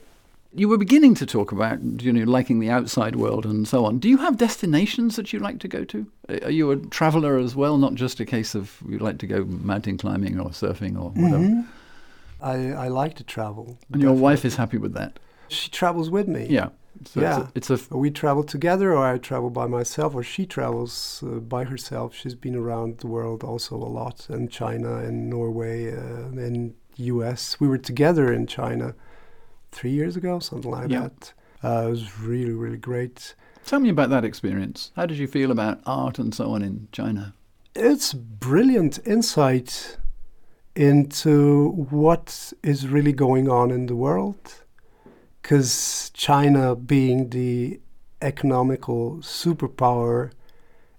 you 0.53 0.69
were 0.69 0.77
beginning 0.77 1.15
to 1.15 1.25
talk 1.25 1.53
about 1.53 1.81
you 2.03 2.13
know 2.13 2.25
liking 2.25 2.59
the 2.59 2.69
outside 2.69 3.15
world 3.15 3.47
and 3.47 3.69
so 3.69 3.85
on. 3.85 4.01
Do 4.01 4.09
you 4.09 4.17
have 4.19 4.39
destinations 4.39 5.15
that 5.15 5.33
you 5.33 5.39
like 5.39 5.61
to 5.61 5.69
go 5.69 5.85
to? 5.85 6.05
Are 6.43 6.51
you 6.51 6.73
a 6.73 6.77
traveller 6.79 7.39
as 7.39 7.55
well, 7.55 7.79
not 7.79 7.95
just 7.95 8.19
a 8.19 8.25
case 8.27 8.57
of 8.57 8.83
you 8.89 8.99
like 8.99 9.19
to 9.19 9.29
go 9.29 9.45
mountain 9.45 9.97
climbing 9.97 10.41
or 10.41 10.51
surfing 10.51 10.97
or 11.01 11.11
whatever? 11.11 11.45
Mhm. 11.45 11.67
I 12.43 12.73
I 12.73 12.89
like 12.89 13.15
to 13.19 13.25
travel. 13.25 13.79
And 13.93 14.03
your 14.03 14.15
wife 14.15 14.45
is 14.45 14.57
happy 14.57 14.79
with 14.79 14.95
that. 14.95 15.21
She 15.47 15.71
travels 15.71 16.11
with 16.11 16.27
me. 16.27 16.49
Yeah. 16.51 16.71
So 17.09 17.21
Yeah. 17.21 17.47
it's 17.57 17.71
a, 17.71 17.75
it's 17.75 17.91
a 17.93 17.97
We 17.97 18.11
travel 18.11 18.43
together, 18.45 18.93
or 18.93 19.05
I 19.15 19.19
travel 19.19 19.51
by 19.51 19.67
myself, 19.67 20.15
or 20.15 20.23
she 20.23 20.47
travels 20.47 21.23
uh, 21.27 21.41
by 21.41 21.65
herself. 21.65 22.15
She's 22.15 22.35
been 22.35 22.55
around 22.57 22.99
the 22.99 23.07
world 23.07 23.43
also 23.45 23.77
a 23.77 23.91
lot, 24.01 24.27
in 24.31 24.49
China, 24.49 24.99
in 25.05 25.29
Norway, 25.29 25.93
uh, 25.93 26.29
in 26.49 26.75
U.S. 26.97 27.59
We 27.61 27.69
were 27.69 27.79
together 27.79 28.33
in 28.33 28.47
China 28.47 28.95
three 29.73 29.91
years 29.91 30.17
ago, 30.17 30.39
something 30.39 30.71
like 30.71 30.91
Yeah. 30.91 31.01
that. 31.09 31.33
Uh, 31.63 31.87
it 31.87 31.91
was 31.91 32.21
really, 32.21 32.53
really 32.53 32.77
great. 32.77 33.35
Tell 33.67 33.81
me 33.81 33.89
about 33.89 34.11
that 34.11 34.25
experience. 34.25 34.93
How 34.97 35.07
did 35.07 35.19
you 35.19 35.27
feel 35.27 35.51
about 35.51 35.81
art 35.87 36.19
and 36.19 36.35
so 36.35 36.51
on 36.55 36.63
in 36.63 36.89
China? 36.93 37.35
It's 37.75 38.13
brilliant 38.15 38.99
insight 39.07 39.97
into 40.77 41.71
what 41.91 42.53
is 42.63 42.87
really 42.89 43.13
going 43.13 43.49
on 43.49 43.71
in 43.71 43.87
the 43.87 43.97
world. 43.97 44.64
Because 45.45 46.11
China, 46.15 46.75
being 46.75 47.29
the 47.29 47.79
economical 48.23 49.19
superpower 49.19 50.31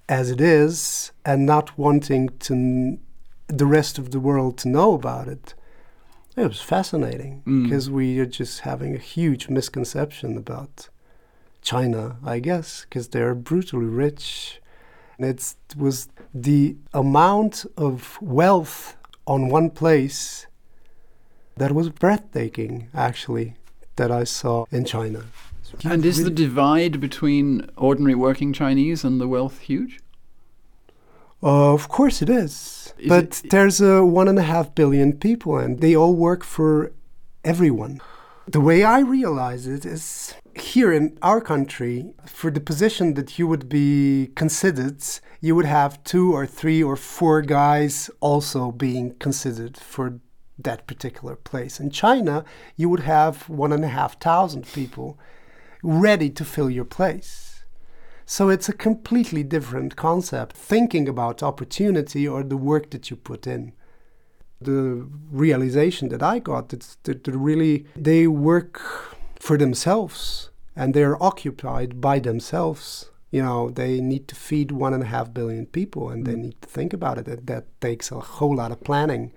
as 0.08 0.30
it 0.30 0.40
is, 0.40 1.12
and 1.26 1.48
not 1.48 1.76
wanting 1.80 2.30
to 2.42 3.00
the 3.48 3.66
rest 3.66 3.98
of 3.98 4.12
the 4.12 4.20
world 4.20 4.60
to 4.60 4.68
know 4.68 4.94
about 4.94 5.28
it, 5.28 5.56
it 6.38 6.48
was 6.48 6.62
fascinating. 6.62 7.42
Mm. 7.48 7.64
Because 7.64 7.90
we 7.90 8.20
are 8.20 8.28
just 8.28 8.60
having 8.60 8.94
a 8.94 9.00
huge 9.00 9.50
misconception 9.50 10.38
about 10.38 10.90
China, 11.64 12.18
I 12.24 12.38
guess, 12.38 12.86
because 12.86 13.08
they're 13.08 13.34
brutally 13.34 13.88
rich. 13.88 14.62
And 15.18 15.28
it 15.28 15.56
was 15.76 16.08
the 16.36 16.76
amount 16.94 17.66
of 17.78 18.20
wealth 18.22 18.96
on 19.26 19.50
one 19.50 19.72
place 19.72 20.46
that 21.58 21.72
was 21.72 21.90
breathtaking, 21.90 22.90
actually, 22.94 23.56
that 23.96 24.12
I 24.12 24.24
saw 24.24 24.66
in 24.72 24.86
China. 24.86 25.24
And 25.84 26.06
is 26.06 26.24
the 26.24 26.30
divide 26.30 27.00
between 27.02 27.70
ordinary 27.76 28.16
working 28.16 28.54
Chinese 28.54 29.04
and 29.04 29.20
the 29.20 29.28
wealth 29.28 29.60
huge? 29.60 30.00
Uh, 31.44 31.74
of 31.74 31.90
course 31.90 32.22
it 32.22 32.30
is. 32.30 32.94
Is 32.98 33.10
but 33.10 33.42
it- 33.44 33.50
there's 33.50 33.82
a 33.82 34.04
one 34.06 34.28
and 34.28 34.40
a 34.40 34.44
half 34.44 34.74
billion 34.74 35.14
people, 35.14 35.58
and 35.58 35.80
they 35.80 35.96
all 35.96 36.16
work 36.16 36.44
for 36.44 36.92
everyone. 37.44 38.00
The 38.48 38.62
way 38.62 38.84
I 38.84 39.00
realize 39.00 39.66
it 39.68 39.86
is 39.86 40.34
here 40.54 40.94
in 40.94 41.18
our 41.22 41.42
country, 41.42 42.14
for 42.26 42.52
the 42.52 42.62
position 42.62 43.16
that 43.16 43.38
you 43.38 43.48
would 43.48 43.68
be 43.68 44.32
considered, 44.36 45.02
you 45.42 45.56
would 45.56 45.66
have 45.66 46.02
two 46.04 46.32
or 46.34 46.46
three 46.46 46.82
or 46.82 46.96
four 46.96 47.42
guys 47.42 48.10
also 48.22 48.72
being 48.72 49.16
considered 49.16 49.78
for 49.78 50.20
that 50.58 50.88
particular 50.88 51.36
place. 51.36 51.80
In 51.80 51.90
China, 51.90 52.46
you 52.76 52.90
would 52.90 53.02
have 53.02 53.50
one 53.50 53.74
and 53.74 53.84
a 53.84 53.90
half 53.90 54.20
thousand 54.20 54.66
people 54.74 55.20
ready 55.84 56.30
to 56.30 56.46
fill 56.46 56.70
your 56.70 56.86
place. 56.86 57.64
So 58.26 58.50
it's 58.50 58.68
a 58.68 58.74
completely 58.74 59.44
different 59.44 59.96
concept, 59.96 60.56
thinking 60.56 61.08
about 61.08 61.44
opportunity 61.44 62.28
or 62.28 62.44
the 62.44 62.58
work 62.58 62.90
that 62.90 63.10
you 63.10 63.16
put 63.16 63.46
in. 63.46 63.74
The 64.60 65.08
realization 65.30 66.10
that 66.10 66.24
I 66.24 66.40
got 66.40 66.74
is 66.74 66.98
that 67.04 67.28
really 67.28 67.86
they 67.96 68.26
work 68.26 68.82
for 69.40 69.58
themselves 69.58 70.50
and 70.76 70.94
they're 70.94 71.22
occupied 71.22 72.02
by 72.02 72.18
themselves. 72.20 73.12
You 73.30 73.44
know, 73.44 73.70
they 73.70 74.02
need 74.02 74.28
to 74.30 74.36
feed 74.36 74.72
one 74.72 74.94
and 74.94 75.04
a 75.04 75.08
half 75.08 75.34
billion 75.34 75.68
people 75.68 76.10
and 76.10 76.24
mm. 76.24 76.28
they 76.28 76.36
need 76.36 76.62
to 76.62 76.70
think 76.70 76.94
about 76.94 77.20
it. 77.20 77.26
That, 77.26 77.46
that 77.46 77.82
takes 77.82 78.12
a 78.12 78.20
whole 78.20 78.56
lot 78.56 78.72
of 78.72 78.84
planning. 78.84 79.34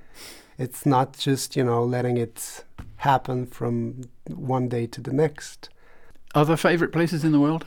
It's 0.59 0.85
not 0.85 1.17
just, 1.17 1.57
you 1.57 1.65
know, 1.65 1.85
letting 1.85 2.17
it 2.17 2.65
happen 2.97 3.47
from 3.47 4.03
one 4.27 4.69
day 4.69 4.87
to 4.89 5.01
the 5.01 5.13
next. 5.13 5.71
Other 6.35 6.57
favorite 6.57 6.93
places 6.93 7.25
in 7.25 7.33
the 7.33 7.41
world? 7.41 7.65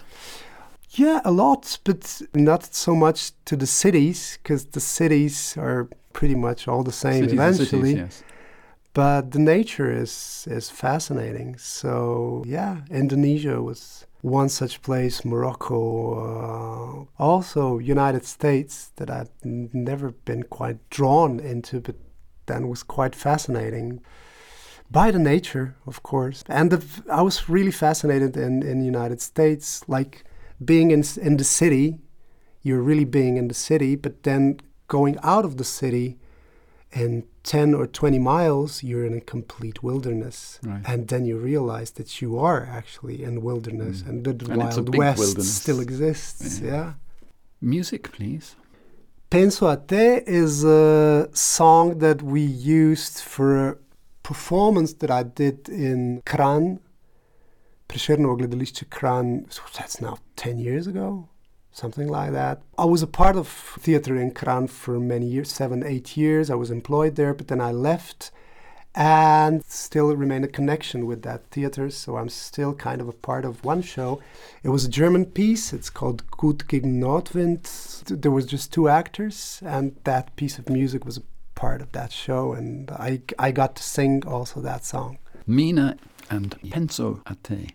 Yeah, 0.92 1.22
a 1.24 1.32
lot, 1.32 1.80
but 1.86 2.22
not 2.34 2.74
so 2.76 2.94
much 2.94 3.32
to 3.46 3.56
the 3.56 3.66
cities, 3.66 4.38
because 4.44 4.66
the 4.66 4.82
cities 4.82 5.56
are 5.58 5.88
pretty 6.12 6.36
much 6.36 6.68
all 6.68 6.84
the 6.84 6.92
same 6.92 7.24
cities 7.24 7.34
eventually. 7.34 7.92
Cities, 7.92 7.96
yes. 7.96 8.24
But 8.94 9.32
the 9.32 9.40
nature 9.40 9.90
is 9.90 10.46
is 10.52 10.70
fascinating. 10.70 11.58
So 11.58 12.44
yeah, 12.46 12.82
Indonesia 12.90 13.62
was 13.62 14.06
one 14.22 14.50
such 14.50 14.82
place. 14.82 15.24
Morocco, 15.24 15.80
uh, 16.20 17.24
also 17.24 17.80
United 17.80 18.26
States 18.26 18.92
that 18.98 19.10
I've 19.10 19.32
never 19.44 20.12
been 20.12 20.44
quite 20.44 20.78
drawn 20.90 21.40
into, 21.40 21.80
but 21.80 21.96
then 22.52 22.68
was 22.68 22.84
quite 22.84 23.16
fascinating 23.16 24.02
by 24.90 25.12
the 25.12 25.20
nature, 25.20 25.76
of 25.86 26.04
course. 26.04 26.44
And 26.48 26.72
the, 26.72 26.82
I 27.10 27.22
was 27.22 27.50
really 27.50 27.72
fascinated 27.72 28.36
in 28.36 28.54
in 28.64 28.80
the 28.80 28.86
United 28.86 29.22
States, 29.22 29.66
like 29.88 30.14
being 30.64 30.92
in 30.92 31.04
in 31.22 31.38
the 31.38 31.44
city. 31.44 32.00
You're 32.64 32.86
really 32.90 33.06
being 33.06 33.38
in 33.38 33.48
the 33.48 33.56
city, 33.56 33.96
but 33.96 34.14
then 34.24 34.60
going 34.88 35.18
out 35.24 35.46
of 35.46 35.56
the 35.58 35.64
city 35.64 36.20
and 36.94 37.24
10 37.44 37.74
or 37.74 37.88
20 37.88 38.20
miles 38.20 38.84
you're 38.84 39.06
in 39.06 39.14
a 39.14 39.22
complete 39.22 39.82
wilderness 39.82 40.60
right. 40.64 40.82
and 40.86 41.08
then 41.08 41.26
you 41.26 41.38
realize 41.38 41.92
that 41.92 42.22
you 42.22 42.38
are 42.38 42.66
actually 42.66 43.24
in 43.24 43.42
wilderness 43.42 44.02
mm. 44.02 44.10
and 44.10 44.26
the 44.26 44.32
and 44.52 44.58
wild 44.58 44.96
west 44.96 45.20
wilderness. 45.20 45.54
still 45.54 45.80
exists 45.80 46.60
yeah. 46.60 46.72
yeah. 46.72 46.94
music 47.62 48.12
please 48.12 48.56
penso 49.32 49.70
a 49.70 49.78
te 49.78 50.24
is 50.28 50.66
a 50.66 51.30
song 51.34 52.00
that 52.00 52.22
we 52.22 52.42
used 52.42 53.24
for 53.24 53.70
a 53.70 53.76
performance 54.24 54.92
that 55.00 55.10
i 55.10 55.24
did 55.24 55.70
in 55.70 56.22
Kranj 56.26 56.80
Prešernovo 57.88 58.36
gledališče 58.36 58.86
Kranj, 58.90 59.60
that's 59.78 60.02
now 60.02 60.16
10 60.36 60.60
years 60.60 60.88
ago, 60.88 61.28
something 61.72 62.10
like 62.10 62.32
that. 62.32 62.62
I 62.78 62.86
was 62.86 63.04
a 63.04 63.08
part 63.08 63.36
of 63.36 63.48
theater 63.80 64.16
in 64.16 64.32
Kranj 64.32 64.70
for 64.70 65.00
many 65.00 65.28
years, 65.28 65.52
seven, 65.52 65.84
eight 65.84 66.18
years. 66.18 66.50
I 66.50 66.56
was 66.56 66.72
employed 66.72 67.16
there, 67.16 67.34
but 67.34 67.48
then 67.48 67.60
I 67.60 67.72
left 67.72 68.32
and 68.94 69.64
still 69.66 70.16
remain 70.16 70.44
a 70.44 70.48
connection 70.48 71.06
with 71.06 71.22
that 71.24 71.46
theater. 71.48 71.90
So 71.90 72.18
I'm 72.18 72.30
still 72.30 72.74
kind 72.74 73.02
of 73.02 73.08
a 73.08 73.14
part 73.14 73.46
of 73.46 73.64
one 73.64 73.82
show. 73.82 74.22
It 74.64 74.70
was 74.70 74.86
a 74.86 74.90
German 74.90 75.26
piece. 75.26 75.74
It's 75.74 75.90
called 75.90 76.30
Gut 76.32 76.68
gegen 76.68 77.00
Nordwind. 77.00 78.22
There 78.22 78.32
was 78.32 78.46
just 78.46 78.74
two 78.74 78.90
actors, 78.90 79.62
and 79.66 79.96
that 80.04 80.36
piece 80.36 80.58
of 80.58 80.70
music 80.70 81.06
was 81.06 81.18
a 81.18 81.24
part 81.56 81.82
of 81.82 81.92
that 81.92 82.12
show, 82.12 82.54
and 82.54 82.92
I 82.92 83.22
I 83.40 83.52
got 83.52 83.76
to 83.76 83.84
sing 83.84 84.24
also 84.26 84.62
that 84.62 84.84
song. 84.86 85.18
Mina 85.48 85.98
and 86.30 86.60
Penso 86.62 87.22
a 87.26 87.36
te. 87.44 87.70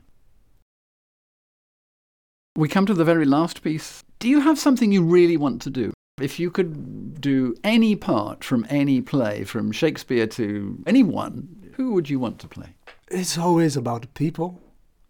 We 2.56 2.68
come 2.68 2.86
to 2.86 2.94
the 2.94 3.04
very 3.04 3.26
last 3.26 3.62
piece. 3.62 4.02
Do 4.18 4.28
you 4.28 4.40
have 4.40 4.58
something 4.58 4.90
you 4.90 5.04
really 5.04 5.36
want 5.36 5.60
to 5.62 5.70
do? 5.70 5.92
If 6.18 6.40
you 6.40 6.50
could 6.50 7.20
do 7.20 7.54
any 7.62 7.94
part 7.94 8.42
from 8.42 8.64
any 8.70 9.02
play, 9.02 9.44
from 9.44 9.70
Shakespeare 9.70 10.26
to 10.28 10.82
anyone, 10.86 11.70
who 11.74 11.92
would 11.92 12.08
you 12.08 12.18
want 12.18 12.38
to 12.38 12.48
play? 12.48 12.70
It's 13.08 13.36
always 13.36 13.76
about 13.76 14.00
the 14.00 14.08
people. 14.08 14.58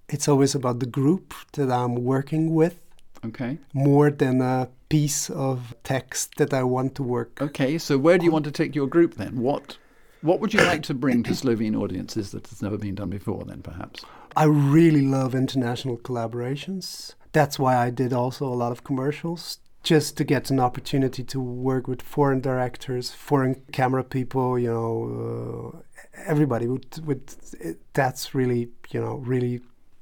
It's 0.08 0.26
always 0.26 0.56
about 0.56 0.80
the 0.80 0.86
group 0.86 1.32
that 1.52 1.70
I'm 1.70 1.94
working 1.94 2.56
with. 2.56 2.80
Okay. 3.24 3.58
More 3.72 4.10
than 4.10 4.40
a 4.40 4.68
piece 4.88 5.30
of 5.30 5.76
text 5.84 6.34
that 6.38 6.52
I 6.52 6.64
want 6.64 6.96
to 6.96 7.04
work. 7.04 7.40
Okay, 7.40 7.78
so 7.78 7.96
where 7.98 8.18
do 8.18 8.24
you 8.24 8.32
want 8.32 8.46
to 8.46 8.50
take 8.50 8.74
your 8.74 8.88
group 8.88 9.14
then? 9.14 9.38
What 9.38 9.78
what 10.22 10.40
would 10.40 10.52
you 10.52 10.60
like 10.60 10.82
to 10.84 10.94
bring 10.94 11.22
to 11.22 11.36
Slovene 11.36 11.76
audiences 11.76 12.32
that 12.32 12.48
has 12.48 12.62
never 12.62 12.78
been 12.78 12.96
done 12.96 13.10
before 13.10 13.44
then 13.44 13.62
perhaps? 13.62 14.04
I 14.34 14.44
really 14.46 15.02
love 15.02 15.36
international 15.36 15.98
collaborations 15.98 17.14
that's 17.36 17.58
why 17.58 17.76
I 17.76 17.90
did 17.90 18.14
also 18.14 18.46
a 18.46 18.56
lot 18.62 18.72
of 18.72 18.82
commercials 18.82 19.58
just 19.86 20.16
to 20.16 20.24
get 20.24 20.50
an 20.50 20.58
opportunity 20.58 21.22
to 21.22 21.40
work 21.40 21.86
with 21.86 22.02
foreign 22.02 22.40
directors, 22.40 23.12
foreign 23.12 23.62
camera 23.70 24.02
people, 24.02 24.58
you 24.58 24.68
know, 24.68 25.76
uh, 25.76 26.00
everybody. 26.26 26.66
With, 26.66 26.98
with 27.04 27.54
it, 27.60 27.78
that's 27.94 28.34
really, 28.34 28.70
you 28.90 29.00
know, 29.00 29.14
really 29.14 29.60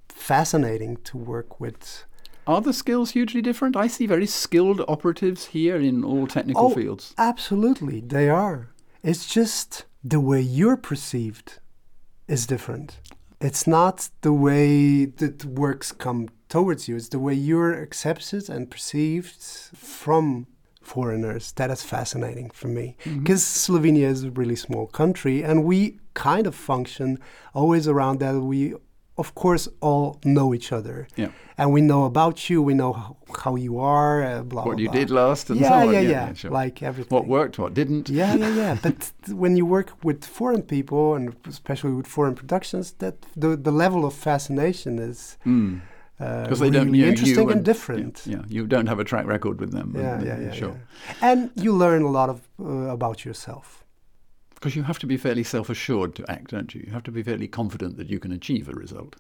fascinating 0.09 0.97
to 1.05 1.19
work 1.19 1.61
with. 1.61 2.05
Are 2.47 2.63
the 2.63 2.73
skills 2.73 3.11
hugely 3.11 3.43
different? 3.43 3.77
I 3.77 3.89
see 3.89 4.07
very 4.07 4.27
skilled 4.27 4.81
operatives 4.89 5.47
here 5.47 5.77
in 5.77 6.03
all 6.03 6.27
technical 6.27 6.67
oh, 6.73 6.75
fields. 6.75 7.15
Absolutely, 7.19 8.01
they 8.01 8.31
are. 8.31 8.71
It's 9.03 9.27
just 9.27 9.85
the 10.03 10.21
way 10.21 10.41
you're 10.41 10.79
perceived 10.79 11.59
is 12.27 12.47
different. 12.47 13.01
It's 13.45 13.67
not 13.67 14.09
the 14.23 14.33
way 14.33 15.05
that 15.05 15.45
works 15.45 15.93
come 15.93 16.31
towards 16.49 16.89
you. 16.89 16.97
It's 16.97 17.11
the 17.11 17.19
way 17.19 17.35
you're 17.35 17.75
accepted 17.75 18.49
and 18.49 18.71
perceived 18.71 19.43
from 19.77 20.47
foreigners. 20.81 21.53
That 21.53 21.71
is 21.71 21.83
fascinating 21.83 22.49
for 22.51 22.69
me 22.69 22.97
because 23.05 23.43
mm-hmm. 23.43 23.75
Slovenia 23.75 24.09
is 24.09 24.25
a 24.25 24.31
really 24.31 24.57
small 24.57 24.87
country 24.87 25.45
and 25.45 25.65
we 25.65 25.99
kind 26.15 26.47
of 26.47 26.55
function 26.55 27.19
always 27.53 27.87
around 27.87 28.21
that. 28.21 28.35
We, 28.41 28.77
of 29.17 29.35
course, 29.35 29.69
all 29.81 30.19
know 30.25 30.55
each 30.55 30.73
other. 30.73 31.07
Yeah. 31.17 31.31
And 31.57 31.73
we 31.73 31.81
know 31.81 32.05
about 32.05 32.51
you, 32.51 32.61
we 32.63 32.75
know 32.75 33.17
how 33.45 33.55
you 33.55 33.79
are, 33.79 34.23
uh, 34.23 34.43
blah, 34.43 34.65
What 34.65 34.77
blah, 34.77 34.83
you 34.83 34.89
blah. 34.89 34.99
did 35.01 35.11
last 35.11 35.51
and 35.51 35.61
yeah, 35.61 35.69
so 35.69 35.75
on. 35.75 35.93
Yeah, 35.95 36.01
yeah, 36.01 36.11
yeah. 36.11 36.33
Sure. 36.33 36.51
Like 36.51 36.83
everything. 36.83 37.15
What 37.17 37.27
worked, 37.29 37.59
what 37.59 37.75
didn't. 37.75 38.09
Yeah, 38.09 38.35
yeah, 38.35 38.55
yeah. 38.55 38.79
but 38.83 39.13
when 39.29 39.57
you 39.57 39.67
work 39.67 39.93
with 40.03 40.25
foreign 40.25 40.63
people 40.63 41.15
and 41.15 41.35
especially 41.47 41.93
with 41.93 42.09
foreign 42.09 42.35
productions, 42.35 42.93
that 42.99 43.15
the, 43.37 43.57
the 43.57 43.71
level 43.71 44.05
of 44.05 44.15
fascination 44.15 44.99
is. 44.99 45.39
Mm 45.47 45.81
because 46.19 46.61
uh, 46.61 46.65
they 46.65 46.71
really 46.71 46.85
don't 46.85 46.93
know 46.93 47.07
interesting 47.09 47.43
and, 47.43 47.51
and 47.51 47.65
different. 47.65 48.23
Yeah, 48.25 48.37
yeah, 48.37 48.43
you 48.49 48.67
don't 48.67 48.87
have 48.87 49.01
a 49.01 49.05
track 49.05 49.27
record 49.27 49.61
with 49.61 49.73
them. 49.73 49.95
Yeah, 49.97 50.15
and, 50.15 50.27
yeah, 50.27 50.39
yeah, 50.41 50.53
sure. 50.53 50.81
Yeah. 51.09 51.31
And 51.31 51.51
you 51.57 51.73
learn 51.73 52.03
a 52.03 52.11
lot 52.11 52.29
of 52.31 52.49
uh, 52.61 52.93
about 52.93 53.25
yourself. 53.25 53.84
Because 54.65 54.77
you 54.77 54.85
have 54.85 54.99
to 55.01 55.07
be 55.07 55.19
fairly 55.19 55.45
self-assured 55.45 56.15
to 56.15 56.25
act, 56.27 56.53
don't 56.53 56.75
you? 56.75 56.85
You 56.87 56.93
have 56.95 57.03
to 57.03 57.11
be 57.11 57.23
fairly 57.23 57.47
confident 57.47 57.99
that 57.99 58.09
you 58.09 58.19
can 58.19 58.33
achieve 58.33 58.67
a 58.67 58.73
result. 58.73 59.17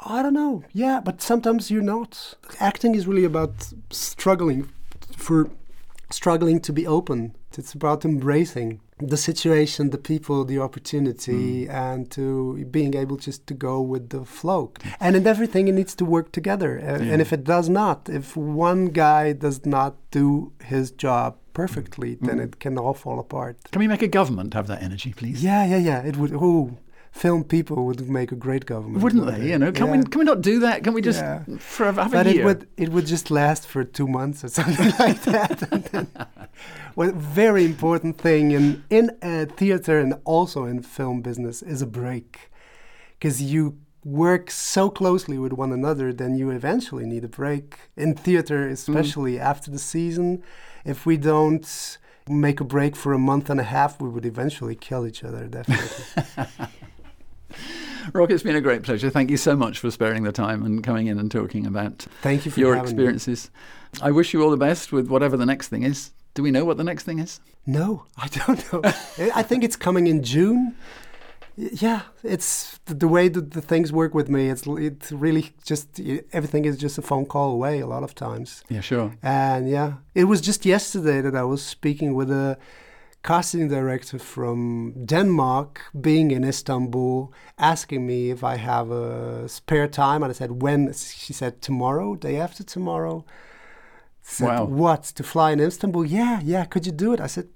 I 0.00 0.24
don't 0.24 0.34
know. 0.34 0.64
Yeah, 0.72 1.00
but 1.00 1.22
sometimes 1.22 1.70
you're 1.70 1.82
not. 1.82 2.34
Acting 2.58 2.96
is 2.96 3.06
really 3.06 3.22
about 3.22 3.72
struggling 3.90 4.68
for 5.16 5.48
struggling 6.10 6.58
to 6.62 6.72
be 6.72 6.84
open. 6.84 7.36
It's 7.56 7.74
about 7.74 8.04
embracing 8.04 8.80
the 9.08 9.16
situation, 9.16 9.90
the 9.90 9.98
people, 9.98 10.44
the 10.44 10.58
opportunity, 10.58 11.66
mm. 11.66 11.70
and 11.70 12.10
to 12.10 12.64
being 12.70 12.94
able 12.94 13.16
just 13.16 13.46
to 13.46 13.54
go 13.54 13.80
with 13.80 14.10
the 14.10 14.24
flow. 14.24 14.72
And 15.00 15.16
in 15.16 15.26
everything, 15.26 15.68
it 15.68 15.72
needs 15.72 15.94
to 15.96 16.04
work 16.04 16.32
together. 16.32 16.78
Uh, 16.78 17.02
yeah. 17.02 17.12
And 17.12 17.22
if 17.22 17.32
it 17.32 17.44
does 17.44 17.68
not, 17.68 18.08
if 18.08 18.36
one 18.36 18.86
guy 18.86 19.32
does 19.32 19.64
not 19.66 19.96
do 20.10 20.52
his 20.62 20.90
job 20.90 21.36
perfectly, 21.52 22.16
mm. 22.16 22.26
then 22.26 22.38
it 22.38 22.60
can 22.60 22.78
all 22.78 22.94
fall 22.94 23.18
apart. 23.18 23.56
Can 23.70 23.80
we 23.80 23.88
make 23.88 24.02
a 24.02 24.08
government 24.08 24.54
have 24.54 24.66
that 24.68 24.82
energy, 24.82 25.12
please? 25.12 25.42
Yeah, 25.42 25.64
yeah, 25.64 25.78
yeah. 25.78 26.00
It 26.02 26.16
would. 26.16 26.32
Oh, 26.34 26.78
film 27.12 27.44
people 27.44 27.84
would 27.84 28.08
make 28.08 28.32
a 28.32 28.34
great 28.34 28.66
government, 28.66 29.02
wouldn't 29.02 29.26
they? 29.26 29.50
You 29.50 29.58
know, 29.58 29.70
can 29.70 29.86
yeah. 29.86 29.96
we 29.98 30.04
can 30.04 30.18
we 30.18 30.24
not 30.24 30.40
do 30.40 30.60
that? 30.60 30.82
Can 30.82 30.94
we 30.94 31.02
just 31.02 31.20
yeah. 31.20 31.44
for 31.58 31.84
have 31.92 32.10
but 32.10 32.26
a 32.26 32.32
year? 32.32 32.42
it 32.42 32.44
would 32.44 32.68
it 32.76 32.88
would 32.88 33.06
just 33.06 33.30
last 33.30 33.66
for 33.66 33.84
two 33.84 34.08
months 34.08 34.42
or 34.42 34.48
something 34.58 34.92
like 34.98 35.22
that. 35.22 36.06
well, 36.96 37.12
very 37.12 37.64
important 37.64 38.18
thing 38.18 38.50
in 38.50 38.82
in 38.90 39.16
a 39.22 39.46
theater 39.46 40.00
and 40.00 40.14
also 40.24 40.64
in 40.64 40.82
film 40.82 41.20
business 41.20 41.62
is 41.62 41.82
a 41.82 41.86
break, 41.86 42.50
because 43.18 43.40
you 43.42 43.78
work 44.04 44.50
so 44.50 44.90
closely 44.90 45.38
with 45.38 45.52
one 45.52 45.72
another, 45.72 46.12
then 46.12 46.34
you 46.34 46.50
eventually 46.50 47.04
need 47.04 47.24
a 47.24 47.28
break. 47.28 47.78
In 47.96 48.14
theater, 48.14 48.66
especially 48.68 49.34
mm. 49.34 49.40
after 49.40 49.70
the 49.70 49.78
season, 49.78 50.42
if 50.84 51.06
we 51.06 51.16
don't 51.16 51.98
make 52.28 52.60
a 52.60 52.64
break 52.64 52.96
for 52.96 53.12
a 53.12 53.18
month 53.18 53.50
and 53.50 53.60
a 53.60 53.64
half, 53.64 54.00
we 54.00 54.08
would 54.08 54.26
eventually 54.26 54.74
kill 54.74 55.06
each 55.06 55.22
other, 55.22 55.46
definitely. 55.46 56.46
Rok, 58.12 58.30
it's 58.30 58.42
been 58.42 58.56
a 58.56 58.60
great 58.60 58.82
pleasure. 58.82 59.10
Thank 59.10 59.30
you 59.30 59.36
so 59.36 59.56
much 59.56 59.78
for 59.78 59.90
sparing 59.90 60.22
the 60.22 60.32
time 60.32 60.64
and 60.64 60.82
coming 60.82 61.06
in 61.06 61.18
and 61.18 61.30
talking 61.30 61.66
about 61.66 62.06
Thank 62.22 62.44
you 62.44 62.50
for 62.50 62.60
your 62.60 62.76
experiences. 62.76 63.50
Me. 63.94 64.00
I 64.02 64.10
wish 64.10 64.32
you 64.32 64.42
all 64.42 64.50
the 64.50 64.56
best 64.56 64.92
with 64.92 65.08
whatever 65.08 65.36
the 65.36 65.46
next 65.46 65.68
thing 65.68 65.82
is. 65.82 66.10
Do 66.34 66.42
we 66.42 66.50
know 66.50 66.64
what 66.64 66.78
the 66.78 66.84
next 66.84 67.04
thing 67.04 67.18
is? 67.18 67.40
No, 67.66 68.06
I 68.16 68.28
don't 68.28 68.72
know. 68.72 68.80
I 69.34 69.42
think 69.42 69.64
it's 69.64 69.76
coming 69.76 70.06
in 70.06 70.22
June 70.22 70.74
yeah, 71.56 72.02
it's 72.22 72.78
the, 72.86 72.94
the 72.94 73.08
way 73.08 73.28
that 73.28 73.50
the 73.50 73.60
things 73.60 73.92
work 73.92 74.14
with 74.14 74.28
me. 74.28 74.48
It's 74.48 74.66
it's 74.66 75.12
really 75.12 75.52
just 75.64 76.00
everything 76.32 76.64
is 76.64 76.78
just 76.78 76.98
a 76.98 77.02
phone 77.02 77.26
call 77.26 77.50
away 77.50 77.80
a 77.80 77.86
lot 77.86 78.02
of 78.02 78.14
times. 78.14 78.64
Yeah, 78.68 78.80
sure. 78.80 79.16
And 79.22 79.68
yeah, 79.68 79.94
it 80.14 80.24
was 80.24 80.40
just 80.40 80.64
yesterday 80.64 81.20
that 81.20 81.36
I 81.36 81.44
was 81.44 81.62
speaking 81.62 82.14
with 82.14 82.30
a 82.30 82.58
casting 83.22 83.68
director 83.68 84.18
from 84.18 84.92
Denmark, 85.04 85.80
being 86.00 86.30
in 86.30 86.44
Istanbul, 86.44 87.32
asking 87.58 88.06
me 88.06 88.30
if 88.30 88.42
I 88.42 88.56
have 88.56 88.90
a 88.90 89.48
spare 89.48 89.88
time, 89.88 90.22
and 90.22 90.30
I 90.30 90.34
said 90.34 90.62
when. 90.62 90.92
She 90.92 91.32
said 91.32 91.60
tomorrow, 91.62 92.16
day 92.16 92.36
after 92.40 92.64
tomorrow. 92.64 93.24
Said, 94.22 94.46
Wow. 94.48 94.64
What 94.64 95.02
to 95.16 95.22
fly 95.22 95.50
in 95.52 95.60
Istanbul? 95.60 96.04
Yeah, 96.04 96.40
yeah. 96.44 96.64
Could 96.64 96.86
you 96.86 96.92
do 96.92 97.12
it? 97.12 97.20
I 97.20 97.26
said, 97.26 97.48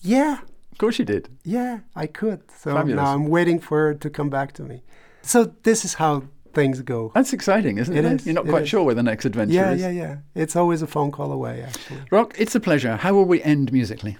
yeah. 0.00 0.38
Of 0.72 0.78
course 0.78 0.98
you 0.98 1.04
did. 1.04 1.28
Yeah, 1.44 1.78
I 1.96 2.06
could. 2.06 2.40
So 2.50 2.74
Fabulous. 2.74 2.96
now 2.96 3.14
I'm 3.14 3.26
waiting 3.28 3.60
for 3.60 3.78
her 3.78 3.94
to 3.94 4.10
come 4.10 4.28
back 4.30 4.52
to 4.54 4.62
me. 4.62 4.82
So 5.22 5.52
this 5.62 5.84
is 5.84 5.94
how 5.94 6.22
things 6.54 6.80
go. 6.82 7.10
That's 7.14 7.32
exciting, 7.32 7.78
isn't 7.78 7.96
it? 7.96 8.04
It 8.04 8.12
is, 8.12 8.26
You're 8.26 8.34
not 8.34 8.46
it 8.46 8.50
quite 8.50 8.62
is. 8.62 8.68
sure 8.68 8.82
where 8.84 8.94
the 8.94 9.02
next 9.02 9.24
adventure 9.26 9.54
Yeah, 9.54 9.72
is. 9.72 9.80
yeah, 9.80 9.90
yeah. 9.90 10.16
It's 10.34 10.56
always 10.56 10.82
a 10.82 10.86
phone 10.86 11.10
call 11.12 11.30
away, 11.32 11.62
actually. 11.62 12.00
Rok, 12.10 12.34
it's 12.38 12.54
a 12.54 12.60
pleasure. 12.60 12.96
How 12.96 13.12
will 13.14 13.24
we 13.26 13.42
end 13.42 13.72
musically? 13.72 14.16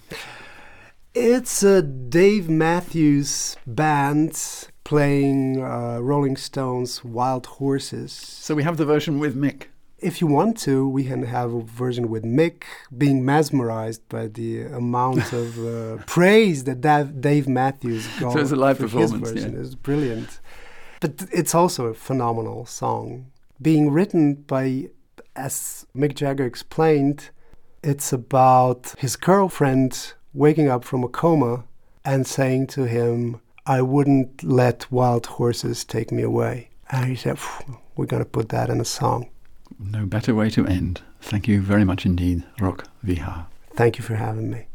It's 1.14 1.62
a 1.62 1.82
Dave 1.82 2.48
Matthews 2.48 3.56
band 3.66 4.68
playing 4.84 5.62
uh, 5.62 5.98
Rolling 6.00 6.36
Stones' 6.36 7.02
Wild 7.04 7.46
Horses. 7.46 8.12
So 8.12 8.54
we 8.54 8.62
have 8.62 8.76
the 8.76 8.84
version 8.84 9.18
with 9.18 9.36
Mick. 9.36 9.64
If 9.98 10.20
you 10.20 10.28
want 10.28 10.56
to, 10.60 10.88
we 10.88 11.04
can 11.04 11.24
have 11.24 11.52
a 11.52 11.62
version 11.62 12.08
with 12.08 12.22
Mick 12.24 12.62
being 12.96 13.24
mesmerized 13.24 14.08
by 14.08 14.28
the 14.28 14.62
amount 14.62 15.32
of 15.32 15.58
uh, 15.66 16.02
praise 16.06 16.64
that 16.64 16.80
Dav- 16.82 17.20
Dave 17.20 17.48
Matthews 17.48 18.06
got. 18.20 18.34
So 18.34 18.38
it's 18.38 18.52
a 18.52 18.56
live 18.56 18.76
for 18.76 18.84
his 18.84 18.92
performance, 19.10 19.30
version. 19.30 19.52
yeah. 19.54 19.60
It's 19.60 19.74
brilliant. 19.74 20.40
But 21.00 21.24
it's 21.32 21.54
also 21.54 21.86
a 21.86 21.94
phenomenal 21.94 22.64
song. 22.66 23.32
Being 23.60 23.90
written 23.90 24.34
by, 24.34 24.90
as 25.34 25.86
Mick 25.96 26.14
Jagger 26.14 26.44
explained, 26.44 27.30
it's 27.82 28.12
about 28.12 28.94
his 28.98 29.16
girlfriend 29.16 30.14
waking 30.34 30.68
up 30.68 30.84
from 30.84 31.04
a 31.04 31.08
coma 31.08 31.64
and 32.04 32.26
saying 32.26 32.66
to 32.68 32.84
him, 32.84 33.40
I 33.66 33.82
wouldn't 33.82 34.42
let 34.42 34.90
wild 34.90 35.26
horses 35.26 35.84
take 35.84 36.10
me 36.10 36.22
away. 36.22 36.70
And 36.90 37.06
he 37.06 37.16
said, 37.16 37.38
We're 37.96 38.06
going 38.06 38.24
to 38.24 38.28
put 38.28 38.48
that 38.48 38.70
in 38.70 38.80
a 38.80 38.84
song. 38.84 39.28
No 39.78 40.06
better 40.06 40.34
way 40.34 40.48
to 40.50 40.66
end. 40.66 41.02
Thank 41.20 41.46
you 41.48 41.60
very 41.60 41.84
much 41.84 42.06
indeed, 42.06 42.44
Rok 42.60 42.86
Vihar. 43.04 43.46
Thank 43.74 43.98
you 43.98 44.04
for 44.04 44.14
having 44.14 44.50
me. 44.50 44.66